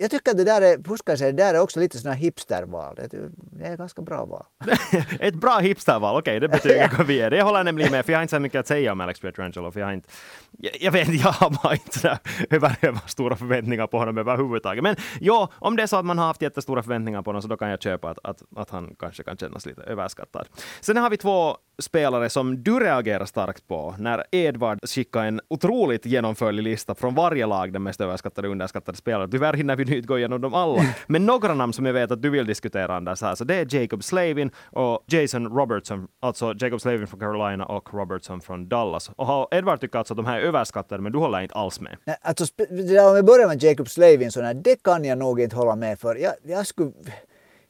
jag 0.00 0.10
tycker 0.10 0.30
att 0.30 0.36
det 0.36 0.44
där 0.44 0.62
är, 0.62 1.16
säga, 1.16 1.32
det 1.32 1.42
där 1.42 1.54
är 1.54 1.60
också 1.60 1.80
lite 1.80 1.98
sådana 1.98 2.14
hipsterval. 2.14 2.96
Det, 2.96 3.66
är 3.66 3.76
ganska 3.76 4.02
bra 4.02 4.24
val. 4.24 4.44
ett 5.20 5.34
bra 5.34 5.58
hipsterval, 5.58 6.18
okej, 6.18 6.36
okay, 6.36 6.40
det 6.40 6.48
betyder 6.48 6.84
att 7.00 7.06
vi 7.06 7.20
är 7.20 7.30
det. 7.30 7.36
Jag 7.36 7.44
håller 7.44 7.64
nämligen 7.64 7.92
med, 7.92 8.04
för 8.04 8.12
jag 8.12 8.18
har 8.18 8.22
inte 8.22 8.36
så 8.36 8.40
mycket 8.40 8.60
att 8.60 8.66
säga 8.66 8.92
om 8.92 9.00
Alex 9.00 9.20
Pietrangelo, 9.20 9.70
för 9.70 9.80
jag 9.80 9.86
har 9.86 9.92
inte, 9.92 10.08
jag, 10.58 10.72
jag 10.80 10.92
vet 10.92 11.08
jag 11.08 11.32
har 11.32 11.50
bara 11.62 11.72
inte 11.72 11.98
sådär 11.98 12.18
över, 12.50 13.08
stora 13.08 13.36
förväntningar 13.36 13.86
på 13.86 13.98
honom 13.98 14.18
överhuvudtaget. 14.18 14.82
Men 14.82 14.96
ja, 15.20 15.48
om 15.52 15.76
det 15.76 15.82
är 15.82 15.86
så 15.86 15.96
att 15.96 16.04
man 16.04 16.18
har 16.18 16.26
haft 16.26 16.42
jättestora 16.42 16.82
förväntningar 16.82 17.22
på 17.22 17.28
honom 17.28 17.42
så 17.42 17.48
då 17.48 17.56
kan 17.56 17.70
jag 17.70 17.82
köpa 17.82 18.10
att, 18.10 18.18
att, 18.24 18.42
att 18.56 18.70
han 18.70 18.94
kanske 18.98 19.22
kan 19.22 19.36
kännas 19.36 19.66
lite 19.66 19.82
överskattad. 19.82 20.48
Sen 20.80 20.96
har 20.96 21.10
vi 21.10 21.16
två 21.16 21.56
spelare 21.80 22.30
som 22.30 22.62
du 22.62 22.80
reagerar 22.80 23.24
starkt 23.24 23.68
på 23.68 23.94
när 23.98 24.24
Edvard 24.30 24.78
skickade 24.82 25.26
en 25.26 25.40
otroligt 25.48 26.06
genomförlig 26.06 26.62
lista 26.62 26.94
från 26.94 27.14
varje 27.14 27.46
lag, 27.46 27.72
den 27.72 27.82
mest 27.82 28.00
överskattade 28.00 28.48
och 28.48 28.52
underskattade 28.52 28.98
spelare. 28.98 29.28
Tyvärr 29.28 29.52
hinner 29.52 29.76
vi 29.76 29.84
inte 29.96 30.08
gå 30.08 30.18
igenom 30.18 30.40
dem 30.40 30.54
alla. 30.54 30.82
Men 31.06 31.26
några 31.26 31.54
namn 31.54 31.72
som 31.72 31.86
jag 31.86 31.92
vet 31.92 32.10
att 32.10 32.22
du 32.22 32.30
vill 32.30 32.46
diskutera 32.46 32.96
Anders 32.96 33.22
här, 33.22 33.34
så 33.34 33.44
det 33.44 33.54
är 33.54 33.74
Jacob 33.74 34.04
Slavin 34.04 34.50
och 34.64 35.04
Jason 35.06 35.46
Robertson, 35.46 36.08
alltså 36.20 36.54
Jacob 36.58 36.80
Slavin 36.80 37.06
från 37.06 37.20
Carolina 37.20 37.64
och 37.64 37.94
Robertson 37.94 38.40
från 38.40 38.68
Dallas. 38.68 39.10
Och 39.16 39.54
Edward 39.54 39.80
tycker 39.80 39.98
alltså 39.98 40.14
att 40.14 40.16
de 40.16 40.26
här 40.26 40.38
är 40.38 40.42
överskattade, 40.42 41.02
men 41.02 41.12
du 41.12 41.18
håller 41.18 41.40
inte 41.40 41.54
alls 41.54 41.80
med. 41.80 41.96
Nej, 42.04 42.16
alltså, 42.22 42.44
om 43.08 43.14
vi 43.14 43.22
börjar 43.22 43.48
med 43.48 43.62
Jacob 43.62 43.88
Slavin, 43.88 44.32
så 44.32 44.52
det 44.52 44.82
kan 44.82 45.04
jag 45.04 45.18
nog 45.18 45.40
inte 45.40 45.56
hålla 45.56 45.76
med 45.76 45.98
för. 45.98 46.16
Jag, 46.16 46.32
jag 46.42 46.66
skulle 46.66 46.92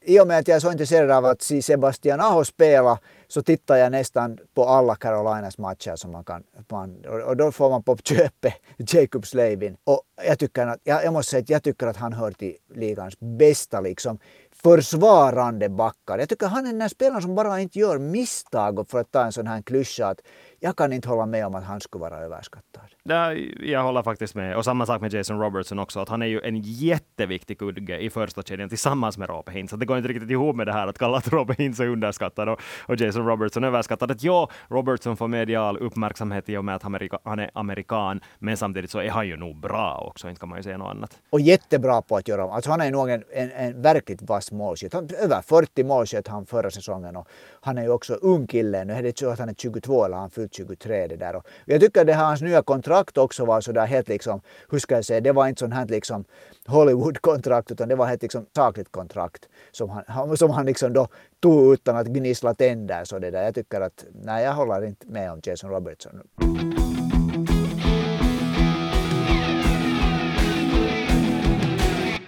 i 0.01 0.19
och 0.19 0.27
med 0.27 0.39
att 0.39 0.47
jag 0.47 0.55
är 0.55 0.59
så 0.59 0.71
intresserad 0.71 1.11
av 1.11 1.25
att 1.25 1.41
se 1.41 1.61
Sebastian 1.61 2.19
Aho 2.19 2.43
spela 2.45 2.99
så 3.27 3.41
tittar 3.41 3.75
jag 3.75 3.91
nästan 3.91 4.37
på 4.53 4.65
alla 4.65 4.95
Carolinas 4.95 5.57
matcher 5.57 5.95
som 5.95 6.11
man 6.11 6.23
kan. 6.23 6.43
Man, 6.71 7.05
och 7.25 7.37
då 7.37 7.51
får 7.51 7.69
man 7.69 7.83
på 7.83 7.97
köpet 7.97 8.53
Jacob 8.77 9.27
Slavin. 9.27 9.77
Och 9.83 10.01
jag, 10.27 10.39
tycker 10.39 10.67
att, 10.67 10.79
jag, 10.83 11.05
jag 11.05 11.13
måste 11.13 11.29
säga 11.29 11.41
att 11.41 11.49
jag 11.49 11.63
tycker 11.63 11.87
att 11.87 11.97
han 11.97 12.13
hör 12.13 12.31
till 12.31 12.55
ligans 12.75 13.19
bästa 13.19 13.81
liksom 13.81 14.19
försvarande 14.51 15.69
backar. 15.69 16.19
Jag 16.19 16.29
tycker 16.29 16.47
han 16.47 16.67
är 16.67 16.73
den 16.73 16.89
spelaren 16.89 17.21
som 17.21 17.35
bara 17.35 17.59
inte 17.59 17.79
gör 17.79 17.97
misstag 17.97 18.89
för 18.89 18.99
att 18.99 19.11
ta 19.11 19.25
en 19.25 19.31
sån 19.31 19.47
här 19.47 19.61
klyscha 19.61 20.07
att 20.07 20.21
jag 20.59 20.75
kan 20.75 20.93
inte 20.93 21.09
hålla 21.09 21.25
med 21.25 21.45
om 21.45 21.55
att 21.55 21.63
han 21.63 21.81
skulle 21.81 22.01
vara 22.01 22.17
överskattad 22.19 22.83
jag 23.03 23.83
håller 23.83 24.03
faktiskt 24.03 24.35
med. 24.35 24.57
Och 24.57 24.65
samma 24.65 24.85
sak 24.85 25.01
med 25.01 25.13
Jason 25.13 25.39
Robertson 25.39 25.79
också, 25.79 25.99
att 25.99 26.09
han 26.09 26.21
är 26.21 26.25
ju 26.25 26.41
en 26.41 26.61
jätteviktig 26.61 27.59
kudde 27.59 28.03
i 28.03 28.09
första 28.09 28.43
kedjan 28.43 28.69
tillsammans 28.69 29.17
med 29.17 29.29
Robert 29.29 29.55
Hintz. 29.55 29.73
Det 29.73 29.85
går 29.85 29.97
inte 29.97 30.09
riktigt 30.09 30.29
ihop 30.29 30.55
med 30.55 30.67
det 30.67 30.73
här 30.73 30.87
att 30.87 30.97
kalla 30.97 31.17
att 31.17 31.33
Robert 31.33 31.59
Hintz 31.59 31.79
är 31.79 31.87
underskattad 31.87 32.49
och, 32.49 32.61
och 32.85 32.95
Jason 32.95 33.27
Robertson 33.27 33.63
överskattad. 33.63 34.11
Att 34.11 34.23
ja, 34.23 34.49
Robertson 34.67 35.17
får 35.17 35.27
medial 35.27 35.77
uppmärksamhet 35.77 36.49
i 36.49 36.57
och 36.57 36.65
med 36.65 36.75
att 36.75 36.83
han 37.23 37.39
är 37.39 37.51
amerikan, 37.53 38.21
men 38.39 38.57
samtidigt 38.57 38.91
så 38.91 38.99
är 38.99 39.09
han 39.09 39.27
ju 39.27 39.37
nog 39.37 39.55
bra 39.55 40.05
också, 40.07 40.29
inte 40.29 40.39
kan 40.39 40.49
man 40.49 40.59
ju 40.59 40.63
säga 40.63 40.77
något 40.77 40.91
annat. 40.91 41.19
Och 41.29 41.41
jättebra 41.41 42.01
på 42.01 42.15
att 42.15 42.27
göra 42.27 42.43
Alltså 42.43 42.71
han 42.71 42.81
är 42.81 42.91
nog 42.91 43.09
en, 43.09 43.23
en, 43.33 43.51
en 43.51 43.81
verkligt 43.81 44.21
vass 44.21 44.51
målskytt. 44.51 44.93
över 44.93 45.41
40 45.41 45.83
målskytt 45.83 46.27
han 46.27 46.45
förra 46.45 46.71
säsongen 46.71 47.15
och 47.15 47.27
han 47.61 47.77
är 47.77 47.83
ju 47.83 47.89
också 47.89 48.13
ung 48.13 48.47
kille. 48.47 48.85
Nu 48.85 48.93
är 48.93 49.03
det 49.03 49.19
så 49.19 49.29
att 49.29 49.39
han 49.39 49.49
är 49.49 49.53
22 49.53 50.05
eller 50.05 50.17
han 50.17 50.29
fyllt 50.29 50.53
23 50.53 51.07
det 51.07 51.15
där. 51.15 51.35
Och 51.35 51.45
jag 51.65 51.81
tycker 51.81 52.05
det 52.05 52.13
här 52.13 52.25
hans 52.25 52.41
nya 52.41 52.61
kontrakt 52.61 52.90
också 52.99 53.45
var 53.45 53.61
sådär 53.61 53.85
helt 53.85 54.07
liksom, 54.07 54.41
hur 54.69 54.79
ska 54.79 54.95
jag 54.95 55.05
säga, 55.05 55.21
det 55.21 55.31
var 55.31 55.47
inte 55.47 55.59
sånt 55.59 55.73
här 55.73 55.85
liksom 55.85 56.25
Hollywood-kontrakt 56.67 57.71
utan 57.71 57.89
det 57.89 57.95
var 57.95 58.05
helt 58.05 58.21
liksom 58.21 58.45
sakligt 58.55 58.91
kontrakt 58.91 59.49
som 59.71 59.89
han, 60.07 60.37
som 60.37 60.51
han 60.51 60.65
liksom 60.65 60.93
då 60.93 61.07
tog 61.39 61.73
utan 61.73 61.97
att 61.97 62.07
gnissla 62.07 62.53
tänder. 62.53 63.03
Så 63.03 63.19
det 63.19 63.31
där. 63.31 63.43
Jag 63.43 63.55
tycker 63.55 63.81
att, 63.81 64.05
nej 64.11 64.43
jag 64.43 64.53
håller 64.53 64.85
inte 64.85 65.07
med 65.07 65.31
om 65.31 65.39
Jason 65.43 65.69
Robertson. 65.69 66.21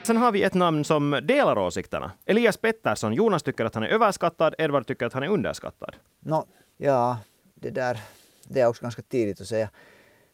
Sen 0.03 0.17
har 0.17 0.31
vi 0.31 0.43
ett 0.43 0.53
namn 0.53 0.83
som 0.83 1.19
delar 1.23 1.57
åsikterna. 1.57 2.11
Elias 2.25 2.57
Pettersson. 2.57 3.13
Jonas 3.13 3.43
tycker 3.43 3.65
att 3.65 3.75
han 3.75 3.83
är 3.83 3.87
överskattad, 3.87 4.55
Edvard 4.57 4.87
tycker 4.87 5.05
att 5.05 5.13
han 5.13 5.23
är 5.23 5.27
underskattad. 5.27 5.95
No, 6.19 6.47
ja, 6.77 7.17
det 7.55 7.69
där 7.69 7.99
det 8.47 8.61
är 8.61 8.67
också 8.67 8.81
ganska 8.81 9.01
tidigt 9.01 9.41
att 9.41 9.47
säga. 9.47 9.69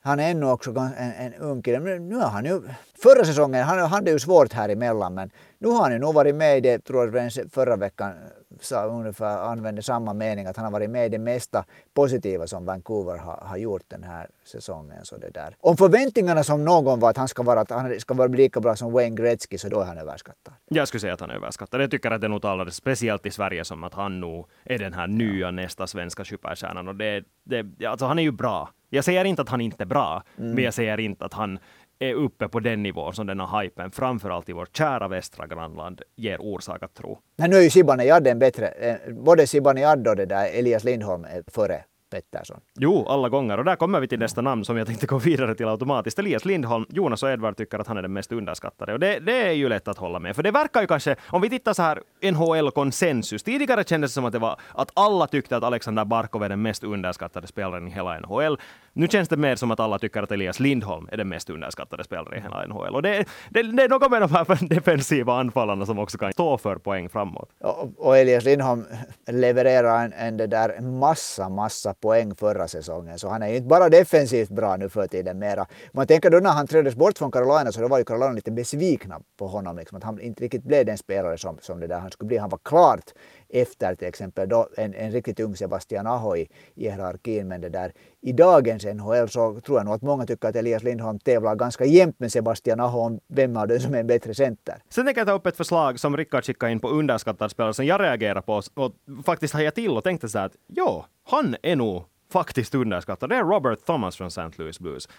Han 0.02 0.20
är 0.20 0.32
ännu 0.32 0.46
också 0.46 0.70
en, 0.70 1.14
en 1.14 1.34
ung 1.34 1.62
kille. 1.62 1.80
Men 1.80 2.10
nu 2.10 2.16
har 2.16 2.30
han 2.30 2.46
ju, 2.46 2.62
förra 3.04 3.26
säsongen, 3.26 3.64
han 3.64 3.80
hade 3.80 4.12
ju 4.12 4.20
svårt 4.20 4.54
här 4.54 4.70
emellan 4.70 5.14
men 5.14 5.32
nu 5.58 5.68
har 5.68 5.82
han 5.82 5.92
ju 5.92 6.00
nog 6.00 6.14
varit 6.14 6.36
med 6.36 6.58
i 6.58 6.62
det, 6.62 6.80
tror 6.80 7.18
jag 7.18 7.32
förra 7.52 7.76
veckan 7.76 8.14
sa 8.62 8.86
ungefär, 8.86 9.38
använde 9.38 9.82
samma 9.82 10.14
mening, 10.14 10.46
att 10.46 10.56
han 10.56 10.66
har 10.66 10.72
varit 10.72 10.90
med 10.90 11.06
i 11.06 11.10
det 11.10 11.20
mesta 11.20 11.66
positiva 11.94 12.48
som 12.48 12.66
Vancouver 12.66 13.18
har, 13.18 13.38
har 13.46 13.58
gjort 13.58 13.84
den 13.88 14.04
här 14.04 14.28
säsongen. 14.44 15.06
Så 15.06 15.18
det 15.18 15.30
där. 15.30 15.56
Om 15.60 15.78
förväntningarna 15.78 16.44
som 16.44 16.66
någon 16.66 17.00
var 17.00 17.10
att 17.10 17.18
han 17.18 17.28
ska, 17.28 17.44
vara, 17.44 17.60
att 17.60 17.70
han 17.70 18.00
ska 18.00 18.14
vara 18.14 18.28
lika 18.28 18.60
bra 18.60 18.76
som 18.76 18.92
Wayne 18.92 19.16
Gretzky 19.16 19.58
så 19.58 19.70
då 19.70 19.82
är 19.82 19.86
han 19.86 19.98
överskattad. 19.98 20.54
Jag 20.70 20.88
skulle 20.88 21.02
säga 21.02 21.14
att 21.14 21.20
han 21.22 21.30
är 21.30 21.36
överskattad. 21.36 21.82
Jag 21.82 21.92
tycker 21.92 22.12
att 22.12 22.22
det 22.22 22.28
nog 22.28 22.42
talar 22.42 22.70
speciellt 22.70 23.26
i 23.26 23.32
Sverige 23.32 23.66
som 23.66 23.84
att 23.84 23.94
han 23.94 24.20
nog 24.20 24.48
är 24.64 24.80
den 24.80 24.94
här 24.94 25.08
nya 25.08 25.52
nästa 25.52 25.88
svenska 25.88 26.26
superstjärnan. 26.26 26.88
Och 26.88 26.96
det, 26.96 27.24
det, 27.44 27.86
alltså 27.86 28.06
han 28.06 28.20
är 28.20 28.24
ju 28.24 28.32
bra. 28.32 28.70
Jag 28.90 29.06
säger 29.06 29.26
inte 29.26 29.42
att 29.42 29.50
han 29.50 29.62
inte 29.62 29.84
är 29.84 29.86
bra, 29.86 30.24
mm. 30.38 30.52
men 30.52 30.64
jag 30.64 30.74
säger 30.74 31.00
inte 31.00 31.26
att 31.26 31.34
han 31.34 31.60
är 32.00 32.14
uppe 32.14 32.48
på 32.48 32.60
den 32.60 32.84
nivå 32.84 33.12
som 33.12 33.28
den 33.28 33.40
här 33.40 33.62
hypen, 33.62 33.92
framförallt 33.92 34.50
i 34.50 34.54
vårt 34.54 34.78
kära 34.78 35.08
västra 35.08 35.48
grannland, 35.48 36.02
ger 36.16 36.42
orsak 36.42 36.84
att 36.84 36.94
tro. 36.94 37.20
Men 37.38 37.50
nu 37.50 37.56
är 37.56 37.62
ju 37.62 37.70
Zibanejad 37.70 38.28
en 38.28 38.40
bättre, 38.40 38.68
eh, 38.68 39.14
både 39.14 39.48
Zibanejad 39.48 40.08
och 40.08 40.16
det 40.16 40.26
där 40.26 40.60
Elias 40.60 40.84
Lindholm 40.84 41.24
är 41.24 41.44
före 41.48 41.84
Pettersson. 42.10 42.60
Jo, 42.80 43.06
alla 43.08 43.30
gånger. 43.30 43.58
Och 43.58 43.66
där 43.66 43.76
kommer 43.76 44.00
vi 44.00 44.08
till 44.08 44.20
nästa 44.20 44.42
namn 44.42 44.66
som 44.66 44.78
jag 44.78 44.88
tänkte 44.88 45.08
gå 45.08 45.18
vidare 45.18 45.56
till 45.56 45.68
automatiskt. 45.68 46.20
Elias 46.20 46.46
Lindholm, 46.46 46.86
Jonas 46.90 47.24
och 47.24 47.30
Edvard 47.30 47.58
tycker 47.58 47.80
att 47.80 47.88
han 47.88 47.98
är 47.98 48.02
den 48.02 48.14
mest 48.14 48.32
underskattade. 48.32 48.94
Och 48.94 49.00
det, 49.00 49.20
det 49.20 49.48
är 49.48 49.52
ju 49.52 49.70
lätt 49.70 49.88
att 49.88 49.98
hålla 49.98 50.20
med. 50.20 50.36
För 50.36 50.44
det 50.44 50.52
verkar 50.52 50.82
ju 50.82 50.88
kanske, 50.88 51.16
om 51.28 51.42
vi 51.42 51.50
tittar 51.50 51.74
så 51.74 51.82
här 51.82 52.02
NHL-konsensus. 52.22 53.44
Tidigare 53.44 53.84
kändes 53.84 54.12
det 54.12 54.14
som 54.14 54.26
att 54.26 54.34
det 54.34 54.40
var 54.40 54.60
att 54.74 54.92
alla 54.94 55.28
tyckte 55.28 55.58
att 55.58 55.64
Alexander 55.64 56.06
Barkov 56.06 56.44
är 56.44 56.50
den 56.50 56.62
mest 56.62 56.84
underskattade 56.84 57.48
spelaren 57.48 57.88
i 57.88 57.92
hela 57.92 58.20
NHL. 58.20 58.58
Nu 59.00 59.08
känns 59.08 59.30
det 59.30 59.38
mer 59.38 59.56
som 59.56 59.72
att 59.72 59.80
alla 59.80 60.00
tycker 60.00 60.24
att 60.24 60.32
Elias 60.32 60.60
Lindholm 60.60 61.10
är 61.12 61.18
den 61.18 61.30
mest 61.30 61.50
underskattade 61.50 62.04
spelaren 62.04 62.38
i 62.38 62.42
hela 62.42 62.66
NHL. 62.66 62.96
Och 62.96 63.02
det, 63.02 63.26
det, 63.50 63.64
det 63.64 63.84
är 63.84 63.90
något 63.90 64.12
med 64.12 64.22
de 64.22 64.32
här 64.32 64.68
defensiva 64.70 65.34
anfallarna 65.34 65.86
som 65.86 66.00
också 66.00 66.18
kan 66.18 66.34
stå 66.34 66.58
för 66.58 66.76
poäng 66.76 67.10
framåt. 67.10 67.50
Och, 67.60 67.90
och 67.98 68.18
Elias 68.18 68.44
Lindholm 68.44 68.86
levererar 69.28 70.06
en, 70.06 70.14
en 70.14 70.38
det 70.38 70.48
där 70.48 70.82
massa, 70.82 71.50
massa 71.50 71.94
poäng 71.94 72.36
förra 72.36 72.68
säsongen. 72.68 73.20
Så 73.20 73.30
han 73.30 73.44
är 73.44 73.48
ju 73.48 73.56
inte 73.56 73.68
bara 73.68 73.90
defensivt 73.90 74.50
bra 74.50 74.76
nu 74.78 74.90
för 74.90 75.08
tiden 75.08 75.40
mera. 75.40 75.66
Man 75.92 76.08
tänker 76.08 76.30
då 76.30 76.38
när 76.38 76.52
han 76.52 76.68
träddes 76.68 76.96
bort 76.96 77.18
från 77.18 77.32
Carolina 77.32 77.72
så 77.72 77.82
då 77.82 77.88
var 77.88 77.98
ju 77.98 78.04
Carolina 78.04 78.32
lite 78.32 78.52
besvikna 78.52 79.20
på 79.38 79.48
honom. 79.48 79.78
Liksom, 79.78 79.98
att 79.98 80.04
han 80.04 80.22
inte 80.22 80.44
riktigt 80.44 80.64
blev 80.64 80.86
den 80.86 80.98
spelare 80.98 81.38
som, 81.38 81.58
som 81.62 81.80
det 81.80 81.88
där 81.88 82.00
han 82.00 82.12
skulle 82.12 82.28
bli. 82.28 82.38
Han 82.38 82.50
var 82.50 82.60
klart 82.64 83.06
efter 83.50 83.96
till 83.96 84.08
exempel 84.08 84.50
då 84.50 84.68
en, 84.78 84.94
en 84.94 85.12
riktigt 85.12 85.40
ung 85.40 85.56
Sebastian 85.56 86.08
Aho 86.08 86.36
i, 86.36 86.50
i 86.76 86.84
hierarkin. 86.84 87.48
Men 87.48 87.62
det 87.62 87.70
där, 87.70 87.94
i 88.22 88.32
dagens 88.32 88.86
NHL 88.86 89.30
så 89.30 89.60
tror 89.60 89.78
jag 89.78 89.86
nog 89.86 89.94
att 89.94 90.02
många 90.02 90.26
tycker 90.26 90.48
att 90.48 90.56
Elias 90.56 90.84
Lindholm 90.84 91.20
tävlar 91.20 91.56
ganska 91.56 91.86
jämnt 91.86 92.20
med 92.20 92.32
Sebastian 92.32 92.80
Aho 92.80 93.00
om 93.00 93.20
vem 93.28 93.58
av 93.58 93.68
dem 93.68 93.80
som 93.80 93.94
är 93.94 94.00
en 94.00 94.08
bättre 94.08 94.34
center. 94.34 94.76
Sen 94.90 95.06
tänker 95.06 95.22
jag 95.22 95.28
ta 95.28 95.34
upp 95.34 95.46
ett 95.46 95.58
förslag 95.58 96.00
som 96.00 96.18
Rickard 96.18 96.46
skickade 96.46 96.72
in 96.72 96.80
på 96.80 96.90
underskattad 96.90 97.52
spelare 97.52 97.74
som 97.74 97.86
jag 97.86 98.02
reagerar 98.02 98.42
på 98.42 98.62
och 98.74 98.94
faktiskt 99.26 99.54
hajade 99.54 99.76
till 99.76 99.92
och 99.92 100.04
tänkte 100.04 100.30
så 100.30 100.40
här 100.40 100.46
att 100.46 100.56
ja, 100.68 101.06
han 101.24 101.56
är 101.62 101.76
nog 101.76 102.04
faktiskt 102.32 102.76
underskattad. 102.76 103.30
Det 103.30 103.36
är 103.36 103.44
Robert 103.44 103.86
Thomas 103.86 104.16
från 104.16 104.28
St. 104.28 104.52
Louis 104.56 104.80
Blues. 104.80 105.10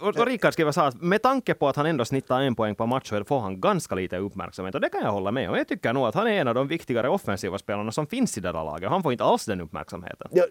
Och 0.00 0.26
Rickard 0.26 0.52
skriver 0.52 0.72
så 0.72 0.80
här, 0.80 0.92
med 1.00 1.22
tanke 1.22 1.54
på 1.54 1.68
att 1.68 1.76
han 1.76 1.86
ändå 1.86 2.04
snittar 2.04 2.40
en 2.40 2.54
poäng 2.54 2.74
på 2.74 2.86
match 2.86 3.08
så 3.08 3.24
får 3.24 3.40
han 3.40 3.60
ganska 3.60 3.94
lite 3.94 4.16
uppmärksamhet. 4.16 4.74
Och 4.74 4.80
det 4.80 4.88
kan 4.88 5.02
jag 5.02 5.12
hålla 5.12 5.30
med 5.32 5.50
om. 5.50 5.56
Jag 5.56 5.68
tycker 5.68 5.92
nog 5.92 6.06
att 6.06 6.14
han 6.14 6.26
är 6.26 6.40
en 6.40 6.48
av 6.48 6.54
de 6.54 6.68
viktigare 6.68 7.08
offensiva 7.08 7.58
spelarna 7.58 7.92
som 7.92 8.06
finns 8.06 8.38
i 8.38 8.40
det 8.40 8.52
där 8.52 8.64
laget. 8.64 8.90
Han 8.90 9.02
får 9.02 9.12
inte 9.12 9.24
alls 9.24 9.44
den 9.44 9.60
uppmärksamheten. 9.60 10.28
Ja, 10.30 10.44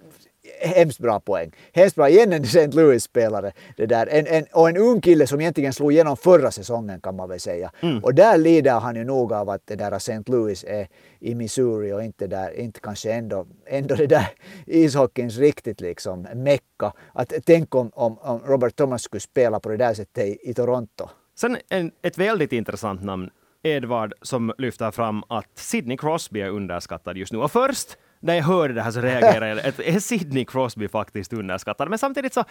hemskt 0.62 1.00
bra 1.00 1.20
poäng. 1.20 1.52
Hemskt 1.74 1.96
bra. 1.96 2.10
Igen 2.10 2.34
en 2.34 2.44
St. 2.44 2.68
Louis-spelare. 2.68 3.52
Det 3.78 3.86
där. 3.86 4.08
En, 4.08 4.28
en, 4.28 4.46
och 4.54 4.70
en 4.70 4.78
ung 4.78 5.02
kille 5.02 5.28
som 5.28 5.42
egentligen 5.42 5.74
slog 5.74 5.92
igenom 5.92 6.18
förra 6.18 6.52
säsongen 6.52 7.02
kan 7.02 7.16
man 7.16 7.30
väl 7.30 7.40
säga. 7.40 7.72
Mm. 7.80 8.04
Och 8.04 8.16
där 8.16 8.38
lider 8.38 8.80
han 8.80 8.96
ju 8.96 9.04
nog 9.04 9.34
av 9.34 9.50
att 9.50 9.62
det 9.66 9.76
där 9.76 9.92
St. 9.92 10.24
Louis 10.26 10.64
är 10.64 10.88
i 11.22 11.36
Missouri 11.36 11.94
och 11.94 12.04
inte 12.04 12.28
där, 12.28 12.60
inte 12.60 12.80
kanske 12.80 13.14
ändå, 13.14 13.48
ändå 13.66 13.96
det 13.96 14.08
där 14.08 14.28
ishockeyns 14.66 15.38
riktigt 15.38 15.82
liksom 15.82 16.22
mecka. 16.22 16.94
Att 17.14 17.34
tänk 17.46 17.76
om, 17.76 17.92
om, 17.94 18.18
om 18.18 18.40
Robert 18.40 18.76
Thomas 18.76 19.04
skulle 19.04 19.22
spela 19.22 19.60
på 19.60 19.70
det 19.70 19.78
där 19.78 19.94
sättet 19.94 20.26
i, 20.26 20.50
i 20.50 20.54
Toronto. 20.54 21.10
Sen 21.36 21.58
en, 21.70 21.92
ett 22.02 22.18
väldigt 22.18 22.54
intressant 22.54 23.04
namn, 23.04 23.30
Edvard, 23.64 24.14
som 24.22 24.54
lyfter 24.58 24.92
fram 24.92 25.24
att 25.28 25.50
Sidney 25.56 25.98
Crosby 25.98 26.42
är 26.42 26.50
underskattad 26.50 27.18
just 27.18 27.34
nu. 27.34 27.40
Och 27.40 27.52
först 27.52 27.98
när 28.20 28.36
jag 28.36 28.44
hörde 28.44 28.74
det 28.74 28.82
här 28.82 28.92
så 28.92 29.02
reagerade 29.02 29.48
jag. 29.48 29.88
Är 29.96 30.00
Sidney 30.00 30.46
Crosby 30.46 30.88
faktiskt 30.88 31.34
underskattad? 31.34 31.90
Men 31.90 32.00
samtidigt 32.00 32.34
så 32.34 32.44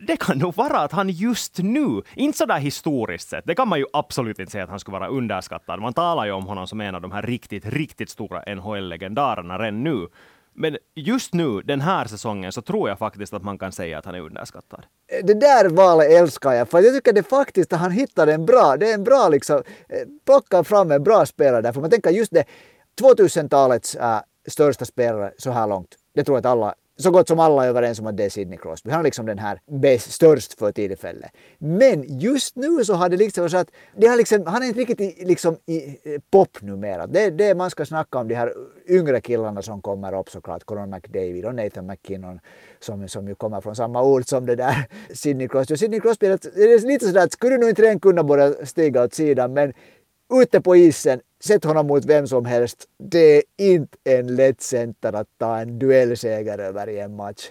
det 0.00 0.16
kan 0.16 0.38
nog 0.38 0.54
vara 0.54 0.78
att 0.78 0.92
han 0.92 1.08
just 1.10 1.58
nu, 1.58 2.02
inte 2.14 2.38
sådär 2.38 2.58
historiskt 2.58 3.28
sett, 3.28 3.46
det 3.46 3.54
kan 3.54 3.68
man 3.68 3.78
ju 3.78 3.86
absolut 3.92 4.38
inte 4.38 4.52
säga 4.52 4.64
att 4.64 4.70
han 4.70 4.80
skulle 4.80 4.98
vara 4.98 5.08
underskattad. 5.08 5.80
Man 5.80 5.92
talar 5.92 6.24
ju 6.26 6.32
om 6.32 6.46
honom 6.46 6.66
som 6.66 6.80
en 6.80 6.94
av 6.94 7.00
de 7.00 7.12
här 7.12 7.22
riktigt, 7.22 7.66
riktigt 7.66 8.10
stora 8.10 8.54
NHL-legendarerna 8.54 9.58
redan 9.58 9.84
nu. 9.84 10.08
Men 10.56 10.76
just 10.94 11.34
nu, 11.34 11.60
den 11.60 11.80
här 11.80 12.04
säsongen, 12.04 12.52
så 12.52 12.62
tror 12.62 12.88
jag 12.88 12.98
faktiskt 12.98 13.34
att 13.34 13.42
man 13.42 13.58
kan 13.58 13.72
säga 13.72 13.98
att 13.98 14.04
han 14.04 14.14
är 14.14 14.20
underskattad. 14.20 14.86
Det 15.22 15.40
där 15.40 15.68
valet 15.68 16.12
älskar 16.12 16.52
jag, 16.52 16.68
för 16.68 16.80
jag 16.80 16.94
tycker 16.94 17.12
det 17.12 17.22
faktiskt 17.22 17.72
att 17.72 17.80
han 17.80 17.90
hittade 17.90 18.34
en 18.34 18.46
bra, 18.46 18.76
det 18.76 18.90
är 18.90 18.94
en 18.94 19.04
bra 19.04 19.28
liksom, 19.28 19.62
plocka 19.88 20.06
plockar 20.26 20.62
fram 20.62 20.90
en 20.90 21.02
bra 21.02 21.26
spelare 21.26 21.62
där, 21.62 21.72
för 21.72 21.80
man 21.80 21.90
tänker 21.90 22.10
just 22.10 22.32
det, 22.32 22.44
2000-talets 23.02 23.94
äh, 23.94 24.20
största 24.48 24.84
spelare 24.84 25.32
så 25.38 25.50
här 25.50 25.66
långt, 25.66 25.94
det 26.14 26.24
tror 26.24 26.36
jag 26.36 26.40
att 26.40 26.52
alla 26.52 26.74
så 26.96 27.10
gott 27.10 27.28
som 27.28 27.38
alla 27.40 27.64
är 27.64 27.68
överens 27.68 28.00
om 28.00 28.06
att 28.06 28.16
det 28.16 28.24
är 28.24 28.28
Sidney 28.28 28.58
Crosby. 28.58 28.90
Han 28.90 29.00
är 29.00 29.04
liksom 29.04 29.26
den 29.26 29.38
här 29.38 29.60
bäst, 29.66 30.12
störst 30.12 30.58
för 30.58 30.72
tillfället. 30.72 31.30
Men 31.58 32.18
just 32.18 32.56
nu 32.56 32.84
så 32.84 32.94
har 32.94 33.08
det 33.08 33.16
liksom 33.16 33.50
så 33.50 33.56
att 33.56 33.70
det 33.96 34.06
har 34.06 34.16
liksom, 34.16 34.46
han 34.46 34.62
är 34.62 34.66
inte 34.66 34.80
riktigt 34.80 35.00
i, 35.00 35.24
liksom 35.24 35.56
i 35.66 35.86
eh, 35.86 36.20
pop 36.30 36.62
numera. 36.62 37.06
Det, 37.06 37.30
det 37.30 37.54
man 37.54 37.70
ska 37.70 37.84
snacka 37.84 38.18
om 38.18 38.28
de 38.28 38.34
här 38.34 38.52
yngre 38.88 39.20
killarna 39.20 39.62
som 39.62 39.82
kommer 39.82 40.20
upp 40.20 40.30
såklart. 40.30 40.64
Conor 40.64 40.86
McDavid 40.86 41.44
och 41.44 41.54
Nathan 41.54 41.86
McKinnon 41.86 42.40
som, 42.80 43.08
som 43.08 43.28
ju 43.28 43.34
kommer 43.34 43.60
från 43.60 43.76
samma 43.76 44.02
ort 44.02 44.26
som 44.26 44.46
det 44.46 44.56
där 44.56 44.86
Sidney 45.14 45.48
Crosby. 45.48 45.74
Och 45.74 45.78
Sidney 45.78 46.00
Crosby, 46.00 46.26
det 46.26 46.44
är 46.44 46.86
lite 46.86 47.06
sådär 47.06 47.24
att 47.24 47.32
skulle 47.32 47.58
nog 47.58 47.68
inte 47.68 47.82
redan 47.82 48.00
kunna 48.00 48.24
börja 48.24 48.66
stiga 48.66 49.04
åt 49.04 49.14
sidan 49.14 49.52
men 49.52 49.72
ute 50.32 50.60
på 50.60 50.76
isen, 50.76 51.20
sätt 51.46 51.64
honom 51.64 51.86
mot 51.86 52.04
vem 52.04 52.26
som 52.26 52.44
helst. 52.44 52.84
Det 52.98 53.36
är 53.36 53.42
inte 53.56 53.98
en 54.04 54.36
lätt 54.36 54.62
center 54.62 55.12
att 55.12 55.28
ta 55.38 55.58
en 55.58 55.78
duellseger 55.78 56.58
över 56.58 56.88
i 56.88 56.98
en 57.00 57.16
match. 57.16 57.50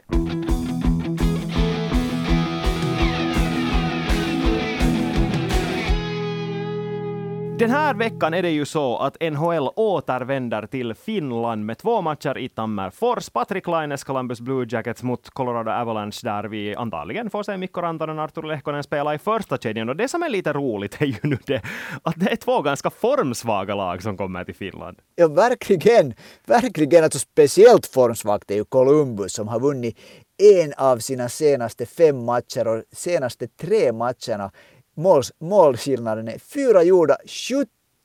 Den 7.60 7.70
här 7.70 7.94
veckan 7.94 8.34
är 8.34 8.42
det 8.42 8.50
ju 8.50 8.66
så 8.66 8.98
att 8.98 9.18
NHL 9.22 9.70
återvänder 9.76 10.68
till 10.68 10.94
Finland 10.94 11.66
med 11.66 11.78
två 11.78 12.02
matcher 12.02 12.38
i 12.38 12.50
Tammerfors. 12.50 13.30
Patrik 13.30 13.68
Laines 13.68 14.04
Columbus 14.04 14.42
Blue 14.42 14.66
Jackets 14.70 15.04
mot 15.04 15.30
Colorado 15.30 15.72
Avalanche 15.72 16.20
där 16.24 16.44
vi 16.44 16.76
antagligen 16.76 17.30
får 17.30 17.44
se 17.44 17.58
Mikko 17.58 17.82
Rantanen 17.82 18.20
och 18.20 18.26
Artur 18.26 18.44
Lehkonen 18.44 18.84
spela 18.84 19.16
i 19.16 19.18
första 19.18 19.58
kedjan. 19.58 19.90
Och 19.90 19.96
det 19.96 20.08
som 20.08 20.24
är 20.24 20.30
lite 20.30 20.54
roligt 20.54 21.02
är 21.02 21.06
ju 21.06 21.16
nu 21.24 21.38
det 21.46 21.62
att 22.04 22.16
det 22.18 22.32
är 22.32 22.36
två 22.36 22.62
ganska 22.62 22.90
formsvaga 22.90 23.76
lag 23.76 24.04
som 24.04 24.18
kommer 24.18 24.44
till 24.44 24.56
Finland. 24.56 24.98
Ja, 25.16 25.28
verkligen. 25.28 26.14
Verkligen. 26.46 27.04
Alltså 27.04 27.20
speciellt 27.20 27.86
formsvagt 27.86 28.52
är 28.52 28.56
ju 28.56 28.66
Columbus 28.66 29.34
som 29.34 29.48
har 29.48 29.60
vunnit 29.60 30.00
en 30.38 30.74
av 30.78 30.98
sina 30.98 31.30
senaste 31.30 31.86
fem 31.86 32.26
matcher 32.26 32.68
och 32.68 32.84
senaste 32.92 33.48
tre 33.48 33.92
matcherna 33.92 34.52
måls, 34.96 35.32
målskillnaden 35.40 36.28
är 36.28 36.38
fyra 36.40 36.84
gjorda, 36.84 37.18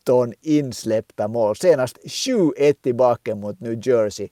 17 0.08 0.32
insläppta 0.42 1.28
mål. 1.28 1.56
Senast 1.56 1.98
7-1 2.04 2.72
tillbaka 2.82 3.34
mot 3.34 3.60
New 3.60 3.88
Jersey. 3.88 4.28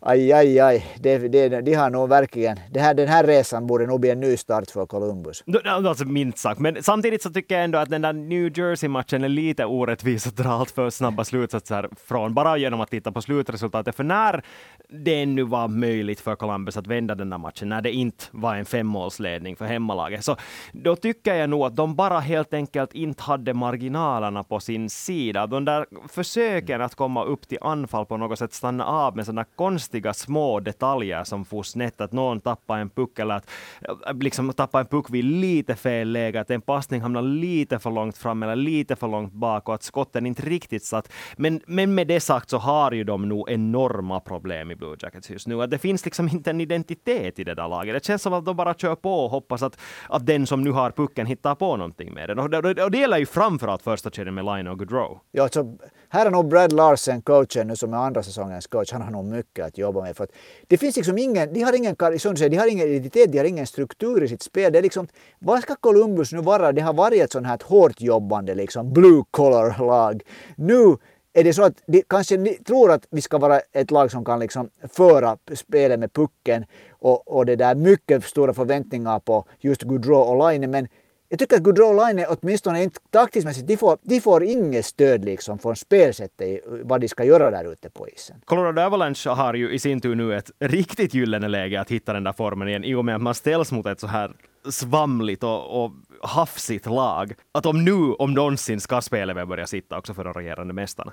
Aj, 0.00 0.32
aj, 0.32 0.60
aj. 0.60 0.86
Det, 1.00 1.18
det, 1.18 1.60
de 1.60 1.74
har 1.74 1.90
nog 1.90 2.08
verkligen... 2.08 2.60
Det 2.70 2.80
här, 2.80 2.94
den 2.94 3.08
här 3.08 3.24
resan 3.24 3.66
borde 3.66 3.86
nog 3.86 4.00
bli 4.00 4.10
en 4.10 4.20
ny 4.20 4.36
start 4.36 4.70
för 4.70 4.86
Columbus. 4.86 5.44
Alltså 5.64 6.04
minst 6.04 6.38
sagt. 6.38 6.60
Men 6.60 6.82
samtidigt 6.82 7.22
så 7.22 7.30
tycker 7.30 7.54
jag 7.54 7.64
ändå 7.64 7.78
att 7.78 7.90
den 7.90 8.02
där 8.02 8.12
New 8.12 8.58
Jersey-matchen 8.58 9.24
är 9.24 9.28
lite 9.28 9.64
orättvis 9.64 10.26
att 10.26 10.36
dra 10.36 10.48
allt 10.48 10.70
för 10.70 10.90
snabba 10.90 11.24
slutsatser 11.24 11.88
från, 12.06 12.34
bara 12.34 12.56
genom 12.56 12.80
att 12.80 12.90
titta 12.90 13.12
på 13.12 13.22
slutresultatet. 13.22 13.96
För 13.96 14.04
när 14.04 14.44
det 14.88 15.22
ännu 15.22 15.42
var 15.42 15.68
möjligt 15.68 16.20
för 16.20 16.36
Columbus 16.36 16.76
att 16.76 16.86
vända 16.86 17.14
den 17.14 17.30
där 17.30 17.38
matchen, 17.38 17.68
när 17.68 17.82
det 17.82 17.92
inte 17.92 18.24
var 18.30 18.56
en 18.56 18.64
femmålsledning 18.64 19.56
för 19.56 19.64
hemmalaget, 19.64 20.24
så 20.24 20.36
då 20.72 20.96
tycker 20.96 21.34
jag 21.34 21.50
nog 21.50 21.62
att 21.62 21.76
de 21.76 21.94
bara 21.94 22.20
helt 22.20 22.54
enkelt 22.54 22.94
inte 22.94 23.22
hade 23.22 23.54
marginalerna 23.54 24.44
på 24.44 24.60
sin 24.60 24.90
sida. 24.94 25.46
De 25.46 25.64
där 25.64 25.86
försöken 26.08 26.82
att 26.82 26.94
komma 26.94 27.24
upp 27.24 27.48
till 27.48 27.58
anfall 27.60 28.06
på 28.06 28.16
något 28.16 28.38
sätt 28.38 28.52
stanna 28.52 28.84
av 28.84 29.16
med 29.16 29.26
sådana 29.26 29.44
konstiga 29.44 30.14
små 30.14 30.60
detaljer 30.60 31.24
som 31.24 31.44
får 31.44 31.62
snett, 31.62 32.00
att 32.00 32.12
någon 32.12 32.40
tappar 32.40 32.78
en 32.78 32.90
puck 32.90 33.18
eller 33.18 33.34
att 33.34 33.50
eh, 33.80 34.16
liksom 34.20 34.52
tappar 34.52 34.80
en 34.80 34.86
puck 34.86 35.10
vid 35.10 35.24
lite 35.24 35.74
fel 35.74 36.08
läge, 36.08 36.40
att 36.40 36.50
en 36.50 36.60
passning 36.60 37.00
hamnar 37.00 37.22
lite 37.22 37.78
för 37.78 37.90
långt 37.90 38.18
fram 38.18 38.42
eller 38.42 38.56
lite 38.56 38.96
för 38.96 39.08
långt 39.08 39.32
bak 39.32 39.68
och 39.68 39.74
att 39.74 39.82
skotten 39.82 40.26
inte 40.26 40.42
riktigt 40.42 40.84
satt. 40.84 41.12
Men, 41.36 41.60
men 41.66 41.94
med 41.94 42.06
det 42.06 42.20
sagt 42.20 42.50
så 42.50 42.58
har 42.58 42.92
ju 42.92 43.04
de 43.04 43.28
nog 43.28 43.50
enorma 43.50 44.20
problem 44.20 44.70
i 44.70 44.76
Blue 44.76 44.96
Jackets 45.00 45.30
just 45.30 45.46
nu. 45.46 45.62
Att 45.62 45.70
det 45.70 45.78
finns 45.78 46.04
liksom 46.04 46.28
inte 46.28 46.50
en 46.50 46.60
identitet 46.60 47.38
i 47.38 47.44
det 47.44 47.54
där 47.54 47.68
laget. 47.68 47.94
Det 47.94 48.04
känns 48.04 48.22
som 48.22 48.32
att 48.32 48.44
de 48.44 48.56
bara 48.56 48.74
kör 48.74 48.94
på 48.94 49.24
och 49.24 49.30
hoppas 49.30 49.62
att, 49.62 49.78
att 50.08 50.26
den 50.26 50.46
som 50.46 50.62
nu 50.62 50.70
har 50.70 50.90
pucken 50.90 51.26
hittar 51.26 51.54
på 51.54 51.76
någonting 51.76 52.14
med 52.14 52.28
den. 52.28 52.38
Och 52.38 52.50
det, 52.50 52.84
och 52.84 52.90
det 52.90 52.98
gäller 52.98 53.18
ju 53.18 53.26
framförallt 53.26 53.82
första 53.82 54.10
kedjan 54.10 54.34
med 54.34 54.44
Line 54.44 54.66
och 54.66 54.78
Goodrow. 54.84 55.20
Ja, 55.32 55.48
så 55.48 55.76
här 56.08 56.26
är 56.26 56.30
nog 56.30 56.48
Brad 56.48 56.72
Larsen, 56.72 57.22
coachen 57.22 57.66
nu 57.66 57.76
som 57.76 57.94
är 57.94 57.96
andra 57.96 58.22
säsongens 58.22 58.66
coach, 58.66 58.92
han 58.92 59.02
har 59.02 59.10
nog 59.10 59.24
mycket 59.24 59.64
att 59.64 59.78
jobba 59.78 60.02
med. 60.02 60.16
För 60.16 60.24
att 60.24 60.30
det 60.66 60.78
finns 60.78 60.96
liksom 60.96 61.18
ingen, 61.18 61.52
de 61.52 61.60
har 61.60 61.72
ingen, 61.72 61.96
som 62.18 62.36
säger, 62.36 62.50
de 62.50 62.56
har 62.56 62.66
ingen 62.66 62.88
identitet, 62.88 63.32
de 63.32 63.38
har 63.38 63.44
ingen 63.44 63.66
struktur 63.66 64.22
i 64.24 64.28
sitt 64.28 64.42
spel. 64.42 64.72
Det 64.72 64.78
är 64.78 64.82
liksom, 64.82 65.08
vad 65.38 65.62
ska 65.62 65.74
Columbus 65.74 66.32
nu 66.32 66.40
vara? 66.40 66.72
Det 66.72 66.80
har 66.80 66.92
varit 66.92 67.22
ett 67.22 67.32
sånt 67.32 67.46
här 67.46 67.58
hårt 67.64 68.00
jobbande 68.00 68.54
liksom 68.54 68.92
blue 68.92 69.24
collar 69.30 69.78
lag. 69.78 70.22
Nu 70.56 70.96
är 71.32 71.44
det 71.44 71.52
så 71.52 71.62
att 71.62 71.82
de 71.86 72.02
kanske 72.02 72.54
tror 72.54 72.90
att 72.90 73.06
vi 73.10 73.20
ska 73.20 73.38
vara 73.38 73.60
ett 73.72 73.90
lag 73.90 74.10
som 74.10 74.24
kan 74.24 74.40
liksom 74.40 74.70
föra 74.92 75.38
spelet 75.54 76.00
med 76.00 76.12
pucken 76.12 76.64
och, 76.90 77.36
och 77.36 77.46
det 77.46 77.56
där 77.56 77.74
mycket 77.74 78.24
stora 78.24 78.54
förväntningar 78.54 79.18
på 79.18 79.44
just 79.60 79.82
Gaudreau 79.82 80.20
och 80.20 80.50
Line 80.50 80.70
men 80.70 80.88
jag 81.28 81.38
tycker 81.38 81.56
att 81.56 81.62
Gaudreau 81.62 82.06
Line 82.06 82.26
åtminstone 82.28 82.82
inte 82.82 83.00
taktiskt 83.10 83.66
de 83.66 83.76
får, 83.76 83.98
de 84.02 84.20
får 84.20 84.44
inget 84.44 84.86
stöd 84.86 85.24
liksom 85.24 85.58
från 85.58 85.76
spelsättet 85.76 86.48
i 86.48 86.60
vad 86.66 87.00
de 87.00 87.08
ska 87.08 87.24
göra 87.24 87.50
där 87.50 87.72
ute 87.72 87.90
på 87.90 88.08
isen. 88.08 88.36
Colorado 88.44 88.80
Avalanche 88.82 89.30
har 89.30 89.54
ju 89.54 89.72
i 89.72 89.78
sin 89.78 90.00
tur 90.00 90.14
nu 90.14 90.34
ett 90.34 90.50
riktigt 90.58 91.14
gyllene 91.14 91.48
läge 91.48 91.80
att 91.80 91.90
hitta 91.90 92.12
den 92.12 92.24
där 92.24 92.32
formen 92.32 92.68
igen 92.68 92.84
i 92.84 92.94
och 92.94 93.04
med 93.04 93.16
att 93.16 93.22
man 93.22 93.34
ställs 93.34 93.72
mot 93.72 93.86
ett 93.86 94.00
så 94.00 94.06
här 94.06 94.32
svamligt 94.70 95.42
och, 95.42 95.84
och 95.84 95.90
hafsigt 96.22 96.86
lag. 96.86 97.34
Att 97.52 97.66
om 97.66 97.84
nu 97.84 98.12
om 98.12 98.34
någonsin 98.34 98.80
ska 98.80 99.00
spelet 99.00 99.48
börja 99.48 99.66
sitta 99.66 99.98
också 99.98 100.14
för 100.14 100.24
de 100.24 100.32
regerande 100.32 100.74
mästarna. 100.74 101.12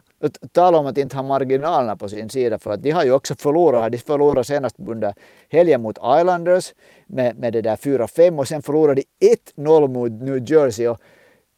Tala 0.51 0.77
om 0.77 0.85
att 0.85 0.97
inte 0.97 1.15
ha 1.15 1.23
marginalerna 1.23 1.95
på 1.95 2.09
sin 2.09 2.29
sida 2.29 2.59
för 2.59 2.71
att 2.71 2.83
de 2.83 2.91
har 2.91 3.03
ju 3.03 3.11
också 3.11 3.35
förlorat. 3.35 3.91
De 3.91 3.97
förlorade 3.97 4.43
senast 4.43 4.75
under 4.79 5.13
helgen 5.49 5.81
mot 5.81 5.97
Islanders 5.97 6.73
med, 7.07 7.37
med 7.37 7.53
det 7.53 7.61
där 7.61 7.75
4-5 7.75 8.39
och 8.39 8.47
sen 8.47 8.61
förlorade 8.61 9.03
de 9.19 9.35
1-0 9.57 9.87
mot 9.87 10.11
New 10.11 10.51
Jersey. 10.51 10.87
Och 10.87 10.97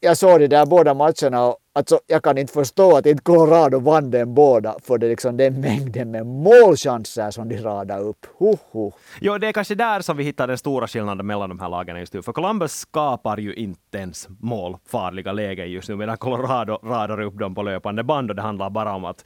jag 0.04 0.18
såg 0.18 0.40
de 0.40 0.48
där 0.48 0.66
båda 0.66 0.94
matcherna 0.94 1.46
och 1.46 1.58
alltså, 1.74 2.00
jag 2.08 2.24
kan 2.24 2.38
inte 2.38 2.54
förstå 2.54 2.98
att 2.98 3.06
inte 3.06 3.24
Colorado 3.24 3.80
vann 3.80 4.12
den 4.12 4.34
båda 4.34 4.76
för 4.84 4.98
det 4.98 5.08
är 5.08 5.10
liksom 5.10 5.38
den 5.38 5.62
mängden 5.62 6.12
med 6.12 6.26
målchanser 6.26 7.32
som 7.32 7.50
de 7.50 7.58
radar 7.58 8.00
upp. 8.00 8.26
Huh, 8.40 8.56
huh. 8.72 8.94
Jo, 9.22 9.38
det 9.38 9.48
är 9.48 9.52
kanske 9.52 9.76
där 9.76 10.02
som 10.02 10.18
vi 10.18 10.24
hittar 10.24 10.48
den 10.48 10.58
stora 10.58 10.88
skillnaden 10.88 11.26
mellan 11.26 11.50
de 11.50 11.60
här 11.60 11.70
lagen 11.70 12.00
just 12.00 12.14
nu. 12.14 12.22
För 12.22 12.34
Columbus 12.34 12.74
skapar 12.74 13.38
ju 13.38 13.54
inte 13.54 13.98
ens 13.98 14.28
målfarliga 14.40 15.32
lägen 15.32 15.72
just 15.72 15.90
nu, 15.90 15.96
medan 15.96 16.18
Colorado 16.18 16.80
radar 16.84 17.22
upp 17.22 17.40
dem 17.40 17.56
på 17.56 17.64
löpande 17.64 18.04
band 18.04 18.30
och 18.30 18.36
det 18.36 18.42
handlar 18.42 18.70
bara 18.70 18.96
om 18.96 19.06
att 19.06 19.26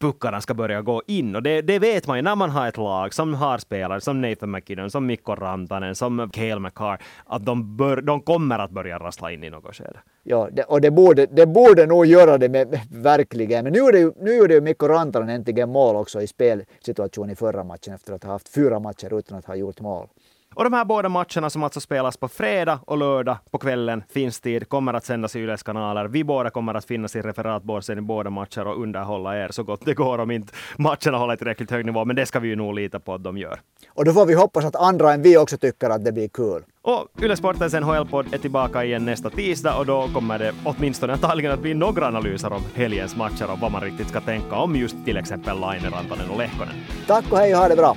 puckarna 0.00 0.40
ska 0.40 0.54
börja 0.54 0.82
gå 0.82 1.02
in. 1.06 1.36
Och 1.36 1.42
det, 1.42 1.62
det, 1.62 1.78
vet 1.78 2.06
man 2.06 2.18
ju 2.18 2.22
när 2.22 2.36
man 2.36 2.50
har 2.50 2.68
ett 2.68 2.76
lag 2.76 3.14
som 3.14 3.34
har 3.34 3.58
spelare 3.58 4.00
som 4.00 4.20
Nathan 4.20 4.50
McKinnon, 4.50 4.90
som 4.90 5.06
Mikko 5.06 5.34
Rantanen, 5.34 5.94
som 5.94 6.30
Cale 6.32 6.58
McCarr, 6.60 7.02
att 7.26 7.44
de, 7.44 7.76
bör, 7.76 8.02
de 8.02 8.20
kommer 8.20 8.58
att 8.58 8.70
börja 8.70 8.98
rassla 8.98 9.32
in 9.32 9.44
i 9.44 9.50
något 9.50 9.76
skede. 9.76 9.98
Ja, 10.22 10.48
det, 10.52 10.62
och 10.62 10.80
det 10.80 10.90
borde, 10.90 11.26
det 11.26 11.46
borde 11.46 11.86
nog 11.86 12.06
göra 12.06 12.38
det 12.38 12.48
med, 12.48 12.68
med 12.68 12.80
verkligen. 12.90 13.64
Men 13.64 13.72
nu 13.72 13.78
gjorde, 13.78 13.98
ju, 13.98 14.12
nu 14.20 14.34
gjorde 14.36 14.54
ju 14.54 14.60
Mikko 14.60 14.88
Rantanen 14.88 15.28
äntligen 15.28 15.70
mål 15.70 15.96
också 15.96 16.22
i 16.22 16.26
spelsituation 16.26 17.30
i 17.30 17.36
förra 17.36 17.64
matchen 17.64 17.94
efter 17.94 18.12
att 18.12 18.24
ha 18.24 18.32
haft 18.32 18.48
fyra 18.48 18.78
matcher 18.78 19.18
utan 19.18 19.38
att 19.38 19.46
ha 19.46 19.54
gjort 19.54 19.80
mål. 19.80 20.06
Och 20.54 20.64
de 20.64 20.72
här 20.72 20.84
båda 20.84 21.08
matcherna 21.08 21.50
som 21.50 21.62
alltså 21.62 21.80
spelas 21.80 22.16
på 22.16 22.28
fredag 22.28 22.78
och 22.86 22.98
lördag 22.98 23.36
på 23.50 23.58
kvällen, 23.58 24.02
finns 24.12 24.40
tid, 24.40 24.68
kommer 24.68 24.94
att 24.94 25.04
sändas 25.04 25.36
i 25.36 25.40
Yles 25.40 25.62
kanaler. 25.62 26.08
Vi 26.08 26.24
båda 26.24 26.50
kommer 26.50 26.74
att 26.74 26.84
finnas 26.84 27.16
i 27.16 27.20
referatbåsen 27.20 27.98
i 27.98 28.00
båda 28.00 28.30
matcher 28.30 28.66
och 28.66 28.82
underhålla 28.82 29.36
er 29.44 29.48
så 29.50 29.62
gott 29.62 29.80
det 29.84 29.94
går 29.94 30.18
om 30.18 30.30
inte 30.30 30.52
matcherna 30.78 31.18
håller 31.18 31.36
tillräckligt 31.36 31.70
hög 31.70 31.86
nivå. 31.86 32.04
Men 32.04 32.16
det 32.16 32.26
ska 32.26 32.40
vi 32.40 32.48
ju 32.48 32.56
nog 32.56 32.74
lita 32.74 33.00
på 33.00 33.14
att 33.14 33.24
de 33.24 33.38
gör. 33.38 33.60
Och 33.88 34.04
då 34.04 34.12
får 34.12 34.26
vi 34.26 34.34
hoppas 34.34 34.64
att 34.64 34.76
andra 34.76 35.12
än 35.12 35.22
vi 35.22 35.36
också 35.36 35.58
tycker 35.58 35.90
att 35.90 36.04
det 36.04 36.12
blir 36.12 36.28
kul. 36.28 36.62
Och 36.82 37.22
Yle 37.22 37.36
Sportens 37.36 37.74
NHL-podd 37.74 38.34
är 38.34 38.38
tillbaka 38.38 38.84
igen 38.84 39.04
nästa 39.04 39.30
tisdag 39.30 39.78
och 39.78 39.86
då 39.86 40.08
kommer 40.14 40.38
det 40.38 40.52
åtminstone 40.64 41.12
antagligen 41.12 41.52
att 41.52 41.60
bli 41.60 41.74
några 41.74 42.06
analyser 42.06 42.52
om 42.52 42.62
helgens 42.74 43.16
matcher 43.16 43.52
och 43.52 43.58
vad 43.58 43.72
man 43.72 43.80
riktigt 43.80 44.08
ska 44.08 44.20
tänka 44.20 44.56
om 44.56 44.76
just 44.76 44.96
till 45.04 45.16
exempel 45.16 45.60
Laine, 45.60 45.90
Rantanen 45.90 46.30
och 46.30 46.38
Lehkonen. 46.38 46.74
Tack 47.06 47.32
och 47.32 47.38
hej 47.38 47.54
och 47.54 47.60
ha 47.60 47.68
det 47.68 47.76
bra! 47.76 47.96